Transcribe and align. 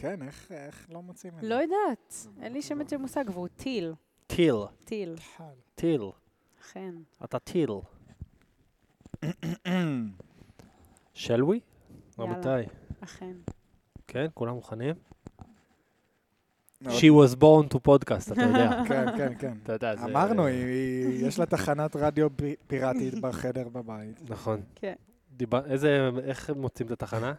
כן, 0.00 0.22
איך 0.22 0.52
איך 0.52 0.86
לא 0.90 1.02
מוצאים 1.02 1.32
את 1.36 1.40
זה? 1.42 1.48
לא 1.48 1.54
יודעת, 1.54 2.14
אין 2.42 2.52
לי 2.52 2.62
שמץ 2.62 2.90
של 2.90 2.96
מושג, 2.96 3.24
והוא 3.32 3.48
טיל. 3.48 3.94
טיל, 4.26 4.56
טיל. 4.84 5.14
טיל. 5.74 6.02
אכן. 6.60 6.94
אתה 7.24 7.38
טיל. 7.38 7.70
של 11.14 11.44
ווי? 11.44 11.60
יאללה. 12.18 12.32
רבותיי. 12.32 12.66
אכן. 13.00 13.36
כן, 14.06 14.26
כולם 14.34 14.54
מוכנים? 14.54 14.94
She 16.84 17.10
was 17.10 17.34
born 17.36 17.74
to 17.74 17.78
podcast, 17.88 18.32
אתה 18.32 18.42
יודע. 18.42 18.70
כן, 18.88 19.16
כן, 19.16 19.32
כן. 19.38 19.56
אתה 19.62 19.72
יודע, 19.72 19.96
זה... 19.96 20.04
אמרנו, 20.04 20.48
יש 20.48 21.38
לה 21.38 21.46
תחנת 21.46 21.96
רדיו 21.96 22.36
פי- 22.36 22.56
פיראטית 22.66 23.14
בחדר 23.20 23.68
בבית. 23.68 24.30
נכון. 24.30 24.60
כן. 24.74 24.94
איזה... 25.64 26.10
איך 26.24 26.50
מוצאים 26.50 26.86
את 26.86 26.92
התחנה? 26.92 27.32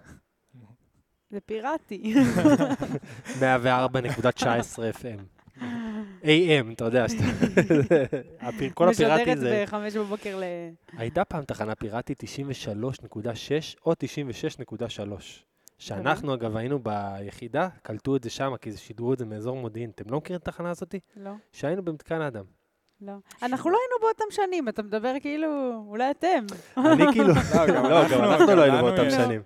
זה 1.32 1.40
פיראטי. 1.46 2.14
104.19 3.40 3.44
FM. 5.02 5.20
AM, 6.24 6.74
אתה 6.74 6.86
יודע, 6.86 7.06
כל 8.74 8.90
הפיראטי 8.90 9.26
זה... 9.26 9.34
משדרת 9.36 9.68
בחמש 9.68 9.96
בבוקר 9.96 10.38
ל... 10.40 10.44
הייתה 10.98 11.26
פעם 11.26 11.44
תחנה 11.44 11.76
פיראטית 11.76 12.24
93.6 12.24 12.28
או 13.86 13.94
96.3. 13.94 14.98
שאנחנו, 15.78 16.34
אגב, 16.34 16.58
היינו 16.58 16.80
ביחידה, 16.80 17.68
קלטו 17.84 18.16
את 18.16 18.24
זה 18.24 18.30
שם, 18.30 18.54
כי 18.62 18.72
זה 18.72 18.78
שידרו 18.78 19.14
את 19.14 19.18
זה 19.18 19.26
מאזור 19.26 19.56
מודיעין. 19.58 19.90
אתם 19.96 20.12
לא 20.12 20.18
מכירים 20.18 20.40
את 20.44 20.48
התחנה 20.48 20.70
הזאת? 20.70 20.96
לא, 21.18 21.32
שהיינו 21.52 21.84
במתקן 21.84 22.22
אדם. 22.22 22.44
לא. 23.02 23.14
אנחנו 23.44 23.70
לא 23.70 23.78
היינו 23.78 23.96
באותם 24.02 24.26
שנים, 24.46 24.70
אתה 24.70 24.84
מדבר 24.84 25.14
כאילו, 25.22 25.48
אולי 25.88 26.12
אתם. 26.12 26.46
אני 26.78 27.04
כאילו... 27.12 27.28
לא, 27.28 27.68
גם 27.68 27.84
לא, 27.84 28.02
אנחנו 28.34 28.56
לא 28.56 28.62
היינו 28.62 28.78
באותם 28.78 29.06
יש- 29.08 29.14
שנים. 29.24 29.42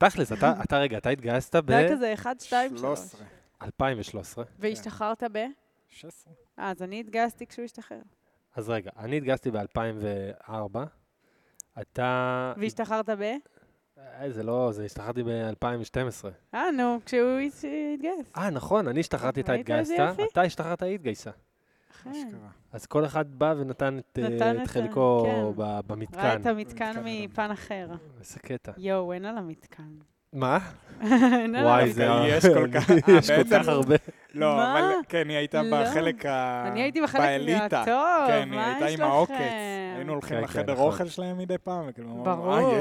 תכלס, 0.00 0.32
אתה 0.32 0.54
אתה 0.64 0.78
רגע, 0.78 0.98
אתה 0.98 1.10
התגייסת 1.10 1.56
זה 1.66 1.76
היה 1.76 1.90
כזה 1.92 2.12
1, 2.14 2.40
2, 2.40 2.70
3. 2.76 2.80
13. 2.80 3.20
ב-2013. 3.60 4.38
והשתחררת 4.58 5.22
ב? 5.32 5.38
16. 5.88 6.32
אה, 6.58 6.70
אז 6.70 6.82
אני 6.82 7.00
התגייסתי 7.00 7.46
כשהוא 7.46 7.64
השתחרר. 7.64 8.00
אז 8.56 8.70
רגע, 8.70 8.90
אני 8.98 9.16
התגייסתי 9.16 9.50
ב-2004. 9.50 10.78
אתה... 11.80 12.52
והשתחררת 12.56 13.10
ב? 13.10 13.22
אה, 13.98 14.30
זה 14.30 14.42
לא, 14.42 14.72
זה 14.72 14.84
השתחררתי 14.84 15.22
ב-2012. 15.22 16.26
אה, 16.54 16.70
נו, 16.70 16.98
כשהוא 17.06 17.38
הת- 17.38 17.64
התגייס. 17.94 18.32
אה, 18.36 18.50
נכון, 18.50 18.88
אני 18.88 19.00
השתחררתי, 19.00 19.40
אתה 19.40 19.52
התגייסת? 19.52 19.94
אתה 20.32 20.42
השתחררת, 20.42 20.82
היא 20.82 20.94
התגייסה. 20.94 21.30
אשכרה. 22.00 22.48
אז 22.72 22.86
כל 22.86 23.04
אחד 23.04 23.24
בא 23.38 23.54
ונתן 23.58 23.98
את, 23.98 24.18
אה, 24.22 24.28
נתן 24.28 24.56
את 24.56 24.62
את 24.62 24.68
חלקו 24.68 25.22
כן. 25.26 25.42
ב- 25.56 25.60
ראה 25.60 25.82
במתקן. 25.82 26.40
את 26.40 26.46
המתקן 26.46 26.92
במתקן 26.96 27.02
מפן 27.04 27.50
אחר. 27.50 27.88
איזה 28.20 28.38
קטע. 28.38 28.72
יואו, 28.78 29.12
אין 29.12 29.24
על 29.24 29.38
המתקן. 29.38 29.82
מה? 30.32 30.58
וואי. 31.62 31.92
זה... 31.92 32.06
יש 32.28 32.46
כל 32.46 32.68
כך- 32.74 32.90
יש 33.18 33.30
אה, 33.30 33.44
כל 33.44 33.50
כך 33.50 33.68
הרבה. 33.68 33.94
לא, 34.34 34.56
מה? 34.56 34.72
אבל 34.80 34.94
כן, 35.08 35.28
היא 35.28 35.36
הייתה 35.36 35.62
לא. 35.62 35.82
בחלק 35.82 36.26
ה... 36.26 36.64
אני 36.68 36.82
הייתי 36.82 37.00
בחלק 37.02 37.20
באליטה. 37.20 37.82
הטוב, 37.82 37.94
כן, 38.28 38.48
היא 38.50 38.56
מה 38.58 38.66
הייתה 38.72 38.88
יש 38.90 39.00
עם 39.00 39.06
העוקץ. 39.06 39.30
לכם? 39.34 39.44
היינו 39.96 40.12
הולכים 40.12 40.36
כן, 40.36 40.42
לחדר 40.44 40.66
כן, 40.66 40.72
נכון. 40.72 40.86
אוכל 40.86 41.06
שלהם 41.08 41.38
מדי 41.38 41.58
פעם, 41.58 41.84
וכאילו, 41.88 42.08
ברור. 42.24 42.80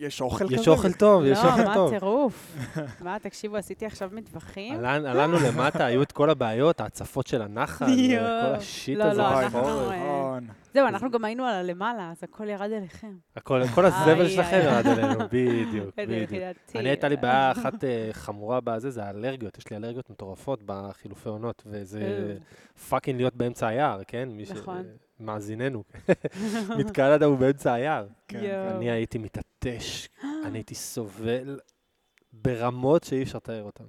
"אה, 0.00 0.06
יש- 0.06 0.20
אוכל 0.20 0.44
כזה? 0.44 0.54
יש 0.54 0.68
אוכל 0.68 0.92
טוב, 0.92 1.24
יש 1.24 1.38
לא, 1.38 1.50
אוכל 1.50 1.64
מה 1.64 1.74
טוב. 1.74 1.90
טירוף. 1.90 2.56
מה, 3.00 3.18
תקשיבו, 3.18 3.56
עשיתי 3.56 3.86
עכשיו 3.86 4.10
מטווחים? 4.12 4.84
עלנו 4.84 5.36
למטה, 5.46 5.84
היו 5.84 6.02
את 6.02 6.12
כל 6.12 6.30
הבעיות, 6.30 6.80
ההצפות 6.80 7.26
של 7.26 7.42
הנחל, 7.42 7.88
יואו. 7.98 8.22
כל 8.24 8.54
השיט 8.54 8.98
לא, 8.98 9.04
הזה. 9.04 9.18
לא, 9.22 9.26
וואי, 9.26 9.44
אנחנו. 9.44 9.58
אה, 9.90 9.96
נכון. 9.96 10.46
זהו, 10.74 10.86
אנחנו 10.86 11.10
גם 11.10 11.24
היינו 11.24 11.44
על 11.44 11.54
הלמעלה, 11.54 12.10
אז 12.10 12.16
הכל 12.22 12.48
ירד 12.48 12.70
אליכם. 12.72 13.12
הכל, 13.36 13.62
כל 13.74 13.86
הזבל 13.86 14.28
שלכם. 14.28 14.60
ירד 14.64 14.86
אלינו, 14.86 15.18
בדיוק, 15.32 15.94
בדיוק. 15.98 16.30
אני 16.74 16.88
הייתה 16.88 17.08
לי 17.08 17.16
בעיה 17.16 17.52
אחת 17.52 17.84
אה, 17.84 18.08
חמורה 18.12 18.60
בזה, 18.60 18.90
זה 18.90 19.04
האלרגיות. 19.04 19.58
יש 19.58 19.70
לי 19.70 19.76
אלרגיות 19.76 20.10
מטורפות 20.10 20.60
בחילופי 20.66 21.28
עונות, 21.28 21.62
וזה 21.66 22.36
fucking 22.88 23.18
להיות 23.20 23.34
באמצע 23.34 23.66
היער, 23.68 24.00
כן? 24.06 24.28
נכון. 24.50 24.82
מאזיננו. 25.20 25.84
אדם 27.16 27.30
הוא 27.30 27.38
באמצע 27.38 27.72
היער. 27.72 28.06
כן. 28.28 28.68
אני 28.76 28.90
הייתי 28.90 29.18
מתעטש, 29.18 30.08
אני 30.44 30.58
הייתי 30.58 30.74
סובל 30.74 31.58
ברמות 32.32 33.04
שאי 33.04 33.22
אפשר 33.22 33.38
לתאר 33.38 33.62
אותן. 33.62 33.84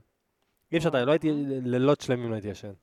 אי 0.72 0.78
אפשר 0.78 0.90
לתאר, 0.90 1.06
לא 1.06 1.12
הייתי, 1.12 1.32
לילות 1.64 2.02
שלמים 2.02 2.30
לא 2.30 2.36
הייתי 2.36 2.48
ישן. 2.48 2.74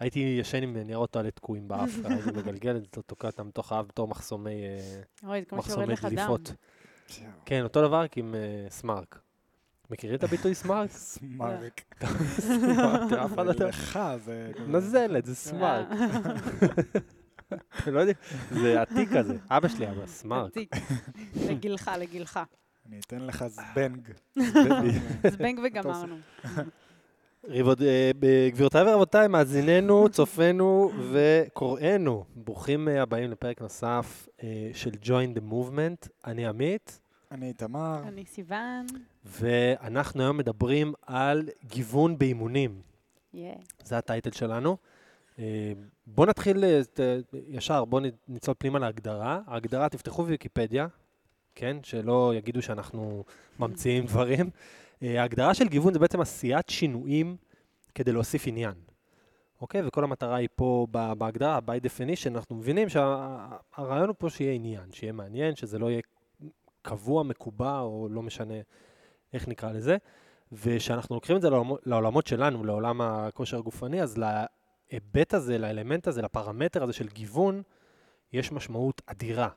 הייתי 0.00 0.18
ישן 0.40 0.62
עם 0.62 0.76
ניירות 0.76 1.10
טואלט 1.10 1.36
תקועים 1.36 1.68
באף, 1.68 1.90
הייתי 2.04 2.30
מגלגל 2.30 2.76
את 2.76 2.82
זה, 2.82 3.02
תוקע 3.02 3.28
אותם 3.28 3.48
בתוך 3.48 3.72
האף 3.72 3.86
בתור 3.88 4.08
מחסומי 4.08 4.62
אה. 4.62 5.40
דליפות. 6.02 6.52
כן, 7.44 7.62
אותו 7.62 7.82
דבר 7.82 8.00
רק 8.00 8.18
עם 8.18 8.34
אה, 8.34 8.66
סמארק. 8.70 9.20
מכירים 9.90 10.16
את 10.16 10.24
הביטוי 10.24 10.54
סמארק? 10.54 10.90
סמרק. 10.90 11.80
סמארק, 12.40 13.12
אף 13.12 13.34
אחד 13.34 13.46
לא 13.46 13.50
יודע. 13.50 13.68
לך 13.68 13.98
זה... 14.24 14.52
נזלת, 14.68 15.24
זה 15.24 15.34
סמארק. 15.34 15.88
לא 17.94 18.00
יודעים, 18.00 18.16
זה 18.50 18.80
עתיק 18.82 19.08
כזה. 19.16 19.36
אבא 19.50 19.68
שלי 19.68 19.86
היה 19.86 20.06
סמארק. 20.06 20.50
עתיק. 20.50 20.70
לגילך, 21.50 21.90
לגילך. 21.98 22.40
אני 22.88 23.00
אתן 23.00 23.20
לך 23.20 23.44
זבנג. 23.48 24.08
זבנג 25.32 25.60
וגמרנו. 25.64 26.16
ריבוד- 27.48 27.82
אה, 27.82 28.10
גבירותיי 28.52 28.82
ורבותיי, 28.82 29.28
מאזיננו, 29.28 30.08
צופינו 30.08 30.90
וקוראינו, 31.12 32.24
ברוכים 32.36 32.88
אה, 32.88 33.02
הבאים 33.02 33.30
לפרק 33.30 33.60
נוסף 33.60 34.28
אה, 34.42 34.70
של 34.74 34.90
Join 34.90 35.38
the 35.38 35.52
Movement. 35.52 36.08
אני 36.26 36.46
עמית, 36.46 37.00
אני 37.30 37.48
איתמר. 37.48 38.02
אני 38.08 38.24
סיוון. 38.26 38.86
ואנחנו 39.24 40.22
היום 40.22 40.36
מדברים 40.36 40.92
על 41.06 41.48
גיוון 41.66 42.18
באימונים. 42.18 42.80
יא. 43.34 43.52
זה 43.84 43.98
הטייטל 43.98 44.30
שלנו. 44.30 44.76
אה, 45.38 45.72
בואו 46.06 46.26
נתחיל 46.26 46.64
אה, 46.64 46.80
ישר, 47.48 47.84
בואו 47.84 48.02
נצלול 48.28 48.56
פנימה 48.58 48.78
להגדרה. 48.78 49.40
ההגדרה, 49.46 49.88
תפתחו 49.88 50.22
בוויקיפדיה, 50.22 50.86
כן? 51.54 51.76
שלא 51.82 52.32
יגידו 52.36 52.62
שאנחנו 52.62 53.24
ממציאים 53.58 54.06
דברים. 54.06 54.50
אה, 55.02 55.20
ההגדרה 55.20 55.54
של 55.54 55.68
גיוון 55.68 55.92
זה 55.92 55.98
בעצם 55.98 56.20
עשיית 56.20 56.68
שינויים 56.68 57.36
כדי 57.94 58.12
להוסיף 58.12 58.46
עניין. 58.46 58.74
אוקיי? 59.60 59.86
וכל 59.86 60.04
המטרה 60.04 60.36
היא 60.36 60.48
פה 60.56 60.86
בהגדרה, 60.90 61.58
by 61.66 61.84
definition, 61.84 62.28
אנחנו 62.34 62.56
מבינים 62.56 62.88
שהרעיון 62.88 64.08
הוא 64.08 64.14
פה 64.18 64.30
שיהיה 64.30 64.52
עניין, 64.52 64.92
שיהיה 64.92 65.12
מעניין, 65.12 65.56
שזה 65.56 65.78
לא 65.78 65.90
יהיה 65.90 66.00
קבוע, 66.82 67.22
מקובע, 67.22 67.80
או 67.80 68.08
לא 68.10 68.22
משנה 68.22 68.54
איך 69.32 69.48
נקרא 69.48 69.72
לזה. 69.72 69.96
ושאנחנו 70.52 71.14
לוקחים 71.14 71.36
את 71.36 71.42
זה 71.42 71.48
לעולמות 71.86 72.26
שלנו, 72.26 72.64
לעולם 72.64 73.00
הכושר 73.00 73.58
הגופני, 73.58 74.02
אז 74.02 74.18
להיבט 74.92 75.34
הזה, 75.34 75.58
לאלמנט 75.58 76.06
הזה, 76.06 76.22
לפרמטר 76.22 76.82
הזה 76.82 76.92
של 76.92 77.08
גיוון, 77.08 77.62
יש 78.32 78.52
משמעות 78.52 79.02
אדירה 79.06 79.48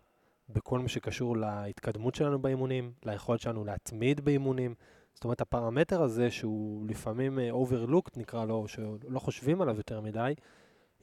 בכל 0.50 0.80
מה 0.80 0.88
שקשור 0.88 1.38
להתקדמות 1.38 2.16
שלנו 2.16 2.42
באימונים, 2.42 2.94
ליכולת 3.06 3.40
שלנו 3.40 3.66
להתמיד 3.66 4.22
באימונים. 4.22 4.75
זאת 5.14 5.24
אומרת, 5.24 5.42
הפרמטר 5.42 6.02
הזה, 6.03 6.31
שהוא 6.31 6.88
לפעמים 6.88 7.40
אה, 7.40 7.50
overlooked 7.52 8.12
נקרא 8.18 8.46
לו, 8.46 8.68
שלא 8.68 9.19
חושבים 9.19 9.62
עליו 9.62 9.78
יותר 9.78 10.02
מדי, 10.02 10.34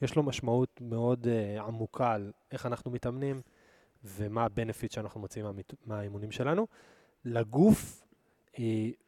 יש 0.01 0.15
לו 0.15 0.23
משמעות 0.23 0.81
מאוד 0.81 1.27
uh, 1.27 1.61
עמוקה 1.61 2.11
על 2.13 2.31
איך 2.51 2.65
אנחנו 2.65 2.91
מתאמנים 2.91 3.41
ומה 4.03 4.43
ה-benefit 4.43 4.93
שאנחנו 4.93 5.19
מוצאים 5.19 5.45
מהמת- 5.45 5.73
מהאימונים 5.85 6.31
שלנו, 6.31 6.67
לגוף 7.25 8.05
uh, 8.53 8.57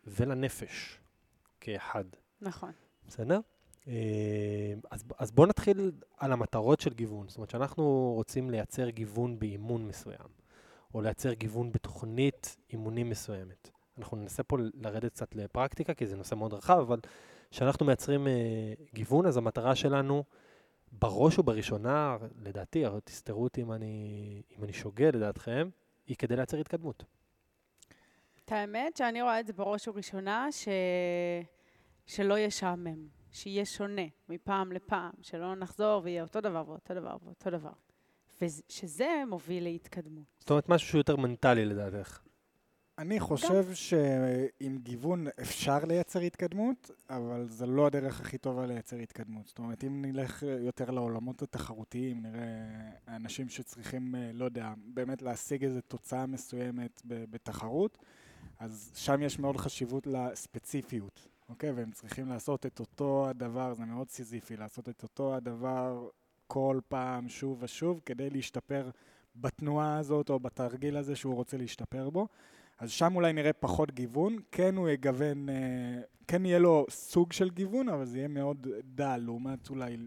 ולנפש 0.08 1.00
כאחד. 1.59 2.03
נכון. 2.42 2.72
בסדר? 3.08 3.40
אה, 3.88 4.74
אז, 4.92 5.03
אז 5.18 5.31
בואו 5.31 5.47
נתחיל 5.47 5.92
על 6.18 6.31
המטרות 6.31 6.80
של 6.80 6.94
גיוון. 6.94 7.28
זאת 7.28 7.38
אומרת 7.38 7.50
שאנחנו 7.50 8.14
רוצים 8.16 8.50
לייצר 8.50 8.90
גיוון 8.90 9.40
באימון 9.40 9.88
מסוים, 9.88 10.28
או 10.94 11.02
לייצר 11.02 11.34
גיוון 11.34 11.72
בתוכנית 11.72 12.58
אימונים 12.70 13.09
מסוימת. 13.09 13.70
אנחנו 13.97 14.18
ננסה 14.18 14.44
פה 14.44 14.58
לרדת 14.74 15.12
קצת 15.12 15.36
לפרקטיקה, 15.36 15.94
כי 15.94 16.08
זה 16.08 16.16
נושא 16.18 16.36
מאוד 16.36 16.53
רחב, 16.53 16.78
אבל 16.79 17.00
כשאנחנו 17.52 17.85
מייצרים 17.85 18.28
אה, 18.28 18.34
גיוון, 18.94 19.26
אז 19.26 19.38
המטרה 19.38 19.76
שלנו, 19.76 20.23
בראש 20.91 21.40
ובראשונה, 21.40 22.17
לדעתי, 22.41 22.84
תסתרו 23.03 23.44
אותי 23.44 23.61
אם 23.61 23.72
אני, 23.72 24.41
אם 24.58 24.64
אני 24.64 24.73
שוגה 24.73 25.11
לדעתכם, 25.11 25.70
היא 26.08 26.16
כדי 26.16 26.35
לייצר 26.35 26.58
התקדמות. 26.58 27.03
את 28.46 28.52
האמת 28.52 28.97
שאני 28.97 29.22
רואה 29.22 29.40
את 29.40 29.47
זה 29.47 29.53
בראש 29.53 29.88
ובראשונה, 29.88 30.52
ש... 30.52 30.67
שלא 32.06 32.40
ישעמם, 32.40 33.08
שיהיה 33.32 33.66
שונה 33.66 34.02
מפעם 34.30 34.72
לפעם, 34.72 35.12
שלא 35.22 35.56
נחזור 35.56 36.02
ויהיה 36.04 36.24
אותו 36.24 36.42
דבר 36.42 36.64
ואותו 36.68 36.94
דבר 36.94 37.18
ואותו 37.24 37.50
דבר. 37.50 37.72
ושזה 38.42 39.24
מוביל 39.28 39.64
להתקדמות. 39.64 40.26
זאת 40.40 40.50
אומרת, 40.50 40.70
משהו 40.70 40.88
שהוא 40.90 41.00
יותר 41.00 41.16
מנטלי 41.16 41.66
לדעתך. 41.66 42.20
אני 42.98 43.20
חושב 43.20 43.74
שעם 43.74 44.78
גיוון 44.78 45.28
אפשר 45.42 45.86
לייצר 45.86 46.20
התקדמות, 46.20 46.92
אבל 47.10 47.46
זה 47.50 47.66
לא 47.66 47.88
הדרך 47.88 48.22
הכי 48.22 48.38
טובה 48.38 48.66
לייצר 48.66 48.96
התקדמות. 48.96 49.48
זאת 49.48 49.60
אומרת, 49.60 49.84
אם 49.84 50.06
נלך 50.06 50.44
יותר 50.60 50.92
לעולמות 50.92 51.42
התחרותיים, 51.42 52.22
נראה 52.22 52.42
אנשים 53.08 53.50
שצריכים, 53.50 54.16
אה, 54.16 54.32
לא 54.34 54.46
יודע, 54.46 54.74
באמת 54.86 55.22
להשיג 55.22 55.64
איזו 55.64 55.82
תוצאה 55.82 56.26
מסוימת 56.26 57.02
ב- 57.08 57.26
בתחרות, 57.32 57.98
אז 58.60 58.92
שם 58.96 59.22
יש 59.24 59.40
מאוד 59.40 59.58
חשיבות 59.58 60.08
לספציפיות, 60.08 61.28
אוקיי? 61.52 61.72
והם 61.72 61.92
צריכים 61.92 62.30
לעשות 62.30 62.66
את 62.66 62.80
אותו 62.80 63.28
הדבר, 63.30 63.74
זה 63.74 63.86
מאוד 63.86 64.09
סיזיפי, 64.09 64.58
לעשות 64.58 64.90
את 64.90 65.03
אותו 65.03 65.36
הדבר 65.36 66.09
כל 66.48 66.80
פעם, 66.88 67.30
שוב 67.30 67.58
ושוב, 67.62 68.02
כדי 68.06 68.30
להשתפר 68.30 68.90
בתנועה 69.36 69.98
הזאת 69.98 70.30
או 70.30 70.40
בתרגיל 70.40 70.98
הזה 70.98 71.16
שהוא 71.16 71.36
רוצה 71.36 71.58
להשתפר 71.58 72.09
בו. 72.09 72.28
אז 72.80 72.92
שם 72.92 73.16
אולי 73.16 73.34
נראה 73.34 73.53
פחות 73.53 73.92
גיוון, 73.92 74.38
כן 74.52 74.76
הוא 74.76 74.90
יגוון, 74.90 75.50
אה, 75.50 76.02
כן 76.28 76.46
יהיה 76.46 76.59
לו 76.59 76.86
סוג 76.90 77.34
של 77.34 77.50
גיוון, 77.50 77.90
אבל 77.90 78.06
זה 78.06 78.18
יהיה 78.18 78.28
מאוד 78.28 78.68
דל, 78.84 79.18
לעומת 79.18 79.70
אולי, 79.70 79.97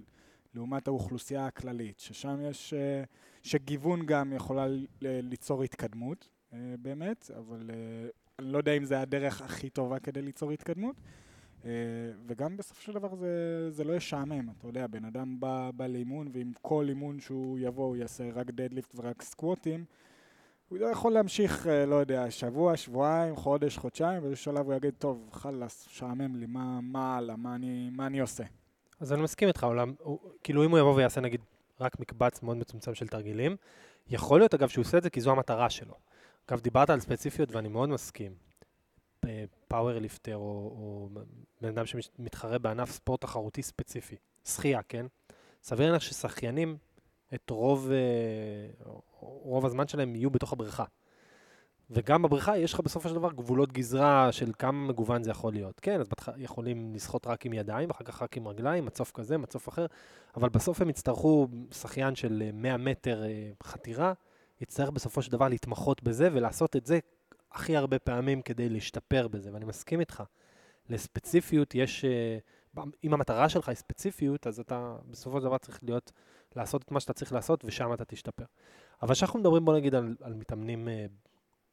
לעומת 0.55 0.88
האוכלוסייה 0.88 1.47
הכללית, 1.47 1.99
ששם 1.99 2.40
יש, 2.43 2.75
אה, 2.75 3.05
שגיוון 3.43 4.06
גם 4.06 4.32
יכולה 4.32 4.67
ליצור 5.00 5.62
התקדמות, 5.62 6.29
אה, 6.52 6.58
באמת, 6.79 7.31
אבל 7.38 7.70
אני 8.38 8.52
לא 8.52 8.58
יודע 8.58 8.73
אם 8.73 8.85
זה 8.85 9.00
הדרך 9.00 9.43
הכי 9.43 9.70
טובה 9.70 9.99
כדי 9.99 10.23
ליצור 10.23 10.50
התקדמות. 10.50 10.97
וגם 12.26 12.56
בסופו 12.56 12.81
של 12.81 12.93
דבר 12.93 13.14
זה, 13.14 13.66
זה 13.70 13.84
לא 13.84 13.93
ישעמם, 13.93 14.49
אתה 14.58 14.66
יודע, 14.66 14.87
בן 14.87 15.05
אדם 15.05 15.40
בא, 15.40 15.70
בא 15.76 15.87
לאימון, 15.87 16.28
ועם 16.32 16.52
כל 16.62 16.87
אימון 16.88 17.20
שהוא 17.20 17.58
יבוא 17.58 17.84
הוא 17.84 17.96
יעשה 17.96 18.25
רק 18.34 18.46
דדליפט 18.50 18.94
ורק 18.96 19.22
סקווטים, 19.22 19.84
הוא 20.69 20.78
לא 20.78 20.87
יכול 20.87 21.12
להמשיך, 21.12 21.66
אה, 21.66 21.87
לא 21.87 21.94
יודע, 21.94 22.31
שבוע, 22.31 22.76
שבועיים, 22.76 23.37
חודש, 23.37 23.78
חודשיים, 23.78 24.19
ובאיזשהו 24.19 24.52
שלב 24.52 24.66
הוא 24.66 24.75
יגיד, 24.75 24.94
טוב, 24.99 25.28
חלאס, 25.32 25.87
שעמם 25.90 26.37
לי, 26.37 26.46
מה, 26.46 26.81
מה 26.81 27.16
הלאה, 27.16 27.37
מה 27.37 27.55
אני, 27.55 27.90
מה 27.93 28.06
אני 28.06 28.20
עושה? 28.20 28.44
אז 29.00 29.12
אני 29.12 29.22
מסכים 29.22 29.49
איתך, 29.49 29.64
עולם, 29.64 29.94
הוא, 29.99 30.19
כאילו 30.43 30.64
אם 30.64 30.70
הוא 30.70 30.78
יבוא 30.78 30.94
ויעשה 30.94 31.20
נגיד 31.20 31.40
רק 31.81 32.00
מקבץ 32.00 32.43
מאוד 32.43 32.56
מצומצם 32.56 32.94
של 32.94 33.08
תרגילים, 33.08 33.56
יכול 34.08 34.40
להיות 34.40 34.55
אגב 34.55 34.69
שהוא 34.69 34.82
עושה 34.82 34.99
את 34.99 35.02
זה 35.02 35.11
כי 35.11 35.20
זו 35.20 35.31
המטרה 35.31 35.70
שלו. 35.70 35.94
אגב, 36.46 36.61
דיברת 36.61 36.90
על 36.90 37.00
ספציפיות 37.00 37.52
ואני 37.52 37.69
מאוד 37.69 37.88
מסכים. 37.88 38.32
פאוור 39.69 39.99
ליפטר 39.99 40.37
או, 40.37 40.41
או 40.43 41.09
בן 41.61 41.69
אדם 41.69 41.87
שמתחרה 41.87 42.59
בענף 42.59 42.91
ספורט 42.91 43.21
תחרותי 43.21 43.62
ספציפי, 43.62 44.17
שחייה, 44.44 44.82
כן? 44.82 45.06
סביר 45.62 45.87
להניח 45.87 46.03
ששחיינים 46.03 46.76
את 47.35 47.50
רוב, 47.50 47.91
אה, 47.91 48.91
רוב 49.21 49.67
הזמן 49.67 49.88
שלהם 49.88 50.15
יהיו 50.15 50.31
בתוך 50.31 50.53
הבריכה. 50.53 50.85
וגם 51.91 52.23
בבריכה 52.23 52.59
יש 52.59 52.73
לך 52.73 52.81
בסופו 52.81 53.09
של 53.09 53.15
דבר 53.15 53.32
גבולות 53.32 53.73
גזרה 53.73 54.32
של 54.32 54.53
כמה 54.59 54.88
מגוון 54.88 55.23
זה 55.23 55.31
יכול 55.31 55.53
להיות. 55.53 55.81
כן, 55.81 56.00
אז 56.00 56.09
בתח... 56.09 56.29
יכולים 56.37 56.94
לשחות 56.94 57.26
רק 57.26 57.47
עם 57.47 57.53
ידיים, 57.53 57.88
ואחר 57.88 58.05
כך 58.05 58.23
רק 58.23 58.37
עם 58.37 58.49
רגליים, 58.49 58.85
מצוף 58.85 59.12
כזה, 59.15 59.38
מצוף 59.38 59.69
אחר, 59.69 59.87
אבל 60.37 60.49
בסוף 60.49 60.81
הם 60.81 60.91
יצטרכו, 60.91 61.49
שחיין 61.73 62.15
של 62.15 62.50
100 62.53 62.73
אה, 62.73 62.76
מטר 62.76 63.25
אה, 63.25 63.50
חתירה, 63.62 64.12
יצטרך 64.61 64.91
בסופו 64.91 65.23
של 65.23 65.32
דבר 65.32 65.49
להתמחות 65.49 66.03
בזה 66.03 66.29
ולעשות 66.32 66.76
את 66.76 66.87
זה 66.87 66.99
הכי 67.54 67.76
הרבה 67.76 67.98
פעמים 67.98 68.42
כדי 68.42 68.68
להשתפר 68.68 69.28
בזה, 69.28 69.52
ואני 69.52 69.64
מסכים 69.64 70.00
איתך. 70.00 70.22
לספציפיות 70.88 71.74
יש, 71.74 72.04
אם 73.04 73.14
המטרה 73.14 73.48
שלך 73.48 73.68
היא 73.68 73.76
ספציפיות, 73.76 74.46
אז 74.46 74.60
אתה 74.60 74.96
בסופו 75.10 75.38
של 75.38 75.44
דבר 75.44 75.58
צריך 75.58 75.80
להיות 75.82 76.12
לעשות 76.56 76.82
את 76.82 76.90
מה 76.90 77.00
שאתה 77.00 77.12
צריך 77.12 77.32
לעשות, 77.32 77.64
ושם 77.64 77.92
אתה 77.92 78.04
תשתפר. 78.04 78.44
אבל 79.02 79.14
כשאנחנו 79.14 79.38
מדברים, 79.38 79.64
בוא 79.64 79.76
נגיד, 79.76 79.94
על, 79.94 80.16
על 80.20 80.34
מתאמנים 80.34 80.88
אה, 80.88 81.06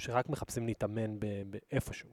שרק 0.01 0.29
מחפשים 0.29 0.67
להתאמן 0.67 1.19
באיפשהו. 1.49 2.09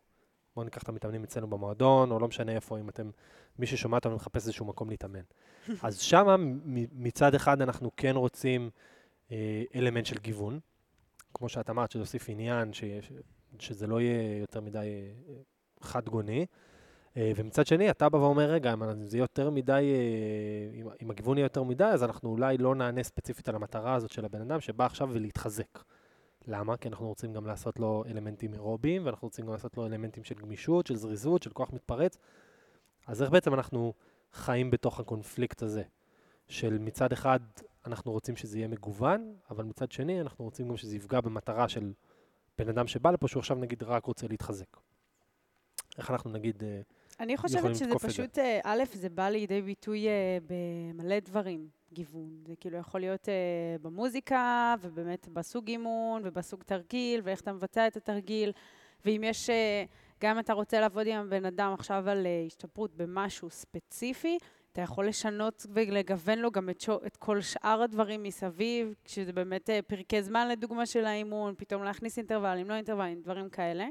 בואו 0.54 0.64
ניקח 0.64 0.82
את 0.82 0.88
המתאמנים 0.88 1.24
אצלנו 1.24 1.46
במועדון, 1.50 2.10
או 2.10 2.18
לא 2.18 2.28
משנה 2.28 2.52
איפה, 2.52 2.78
אם 2.78 2.88
אתם, 2.88 3.10
מי 3.58 3.66
ששומע 3.66 3.96
אותנו 3.96 4.16
מחפש 4.16 4.42
איזשהו 4.42 4.66
מקום 4.66 4.90
להתאמן. 4.90 5.22
אז 5.82 5.98
שם, 5.98 6.58
מצד 6.92 7.34
אחד, 7.34 7.62
אנחנו 7.62 7.90
כן 7.96 8.16
רוצים 8.16 8.70
אה, 9.32 9.62
אלמנט 9.74 10.06
של 10.06 10.18
גיוון, 10.18 10.60
כמו 11.34 11.48
שאת 11.48 11.70
אמרת, 11.70 11.90
שזה 11.90 12.02
יוסיף 12.02 12.28
עניין, 12.28 12.72
ש, 12.72 12.84
שזה 13.58 13.86
לא 13.86 14.00
יהיה 14.00 14.38
יותר 14.38 14.60
מדי 14.60 14.78
אה, 15.28 15.34
חד-גוני. 15.80 16.46
אה, 17.16 17.32
ומצד 17.36 17.66
שני, 17.66 17.90
אתה 17.90 18.08
בא 18.08 18.16
ואומר, 18.16 18.50
רגע, 18.50 18.72
אם 18.72 19.06
זה 19.06 19.18
יותר 19.18 19.50
מדי, 19.50 19.92
אה, 19.92 20.92
אם 21.02 21.10
הגיוון 21.10 21.38
יהיה 21.38 21.44
יותר 21.44 21.62
מדי, 21.62 21.84
אז 21.84 22.04
אנחנו 22.04 22.30
אולי 22.30 22.58
לא 22.58 22.74
נענה 22.74 23.02
ספציפית 23.02 23.48
על 23.48 23.54
המטרה 23.54 23.94
הזאת 23.94 24.10
של 24.10 24.24
הבן 24.24 24.40
אדם 24.40 24.60
שבא 24.60 24.86
עכשיו 24.86 25.08
ולהתחזק. 25.12 25.78
למה? 26.46 26.76
כי 26.76 26.88
אנחנו 26.88 27.08
רוצים 27.08 27.32
גם 27.32 27.46
לעשות 27.46 27.78
לו 27.78 28.04
אלמנטים 28.06 28.54
אירוביים, 28.54 29.06
ואנחנו 29.06 29.26
רוצים 29.26 29.46
גם 29.46 29.52
לעשות 29.52 29.76
לו 29.76 29.86
אלמנטים 29.86 30.24
של 30.24 30.34
גמישות, 30.34 30.86
של 30.86 30.96
זריזות, 30.96 31.42
של 31.42 31.50
כוח 31.50 31.72
מתפרץ. 31.72 32.18
אז 33.06 33.22
איך 33.22 33.30
בעצם 33.30 33.54
אנחנו 33.54 33.92
חיים 34.32 34.70
בתוך 34.70 35.00
הקונפליקט 35.00 35.62
הזה? 35.62 35.82
של 36.48 36.78
מצד 36.78 37.12
אחד, 37.12 37.40
אנחנו 37.86 38.12
רוצים 38.12 38.36
שזה 38.36 38.58
יהיה 38.58 38.68
מגוון, 38.68 39.34
אבל 39.50 39.64
מצד 39.64 39.92
שני, 39.92 40.20
אנחנו 40.20 40.44
רוצים 40.44 40.68
גם 40.68 40.76
שזה 40.76 40.96
יפגע 40.96 41.20
במטרה 41.20 41.68
של 41.68 41.92
בן 42.58 42.69
אדם 42.69 42.87
שבא 42.87 43.10
לפה, 43.10 43.28
שהוא 43.28 43.40
עכשיו 43.40 43.56
נגיד 43.56 43.82
רק 43.82 44.05
רוצה 44.05 44.26
להתחזק. 44.28 44.76
איך 45.99 46.10
אנחנו 46.10 46.31
נגיד... 46.31 46.62
אה, 46.62 46.81
אני 47.20 47.37
חושבת 47.37 47.76
שזה 47.76 47.94
פשוט, 47.99 48.38
אה, 48.38 48.60
א', 48.64 48.84
זה 48.93 49.08
בא 49.08 49.28
לידי 49.28 49.62
ביטוי 49.62 50.08
אה, 50.08 50.38
במלא 50.46 51.20
דברים, 51.20 51.69
גיוון. 51.93 52.44
זה 52.46 52.55
כאילו 52.60 52.78
יכול 52.78 53.00
להיות 53.00 53.28
במוזיקה, 53.82 54.75
ובאמת 54.81 55.28
בסוג 55.28 55.69
אימון, 55.69 56.22
ובסוג 56.25 56.62
תרגיל, 56.62 57.20
ואיך 57.25 57.40
אתה 57.40 57.52
מבצע 57.52 57.87
את 57.87 57.96
התרגיל. 57.96 58.52
ואם 59.04 59.22
יש, 59.25 59.50
גם 60.20 60.31
אם 60.31 60.38
אתה 60.38 60.52
רוצה 60.52 60.81
לעבוד 60.81 61.06
עם 61.06 61.26
הבן 61.26 61.44
אדם 61.44 61.72
עכשיו 61.72 62.08
על 62.08 62.26
השתפרות 62.46 62.94
במשהו 62.96 63.50
ספציפי, 63.50 64.38
אתה 64.78 64.84
יכול 64.84 65.08
לשנות 65.08 65.66
ולגוון 65.70 66.38
לו 66.38 66.50
גם 66.50 66.70
את, 66.70 66.80
שו, 66.80 66.98
את 67.06 67.16
כל 67.16 67.40
שאר 67.40 67.82
הדברים 67.82 68.22
מסביב, 68.22 68.94
כשזה 69.04 69.32
באמת 69.32 69.70
פרקי 69.86 70.22
זמן 70.22 70.48
לדוגמה 70.48 70.86
של 70.86 71.04
האימון, 71.04 71.54
פתאום 71.58 71.84
להכניס 71.84 72.19
אינטרוולים, 72.19 72.69
לא 72.69 72.75
אינטרוולים, 72.75 73.20
דברים 73.22 73.48
כאלה. 73.48 73.86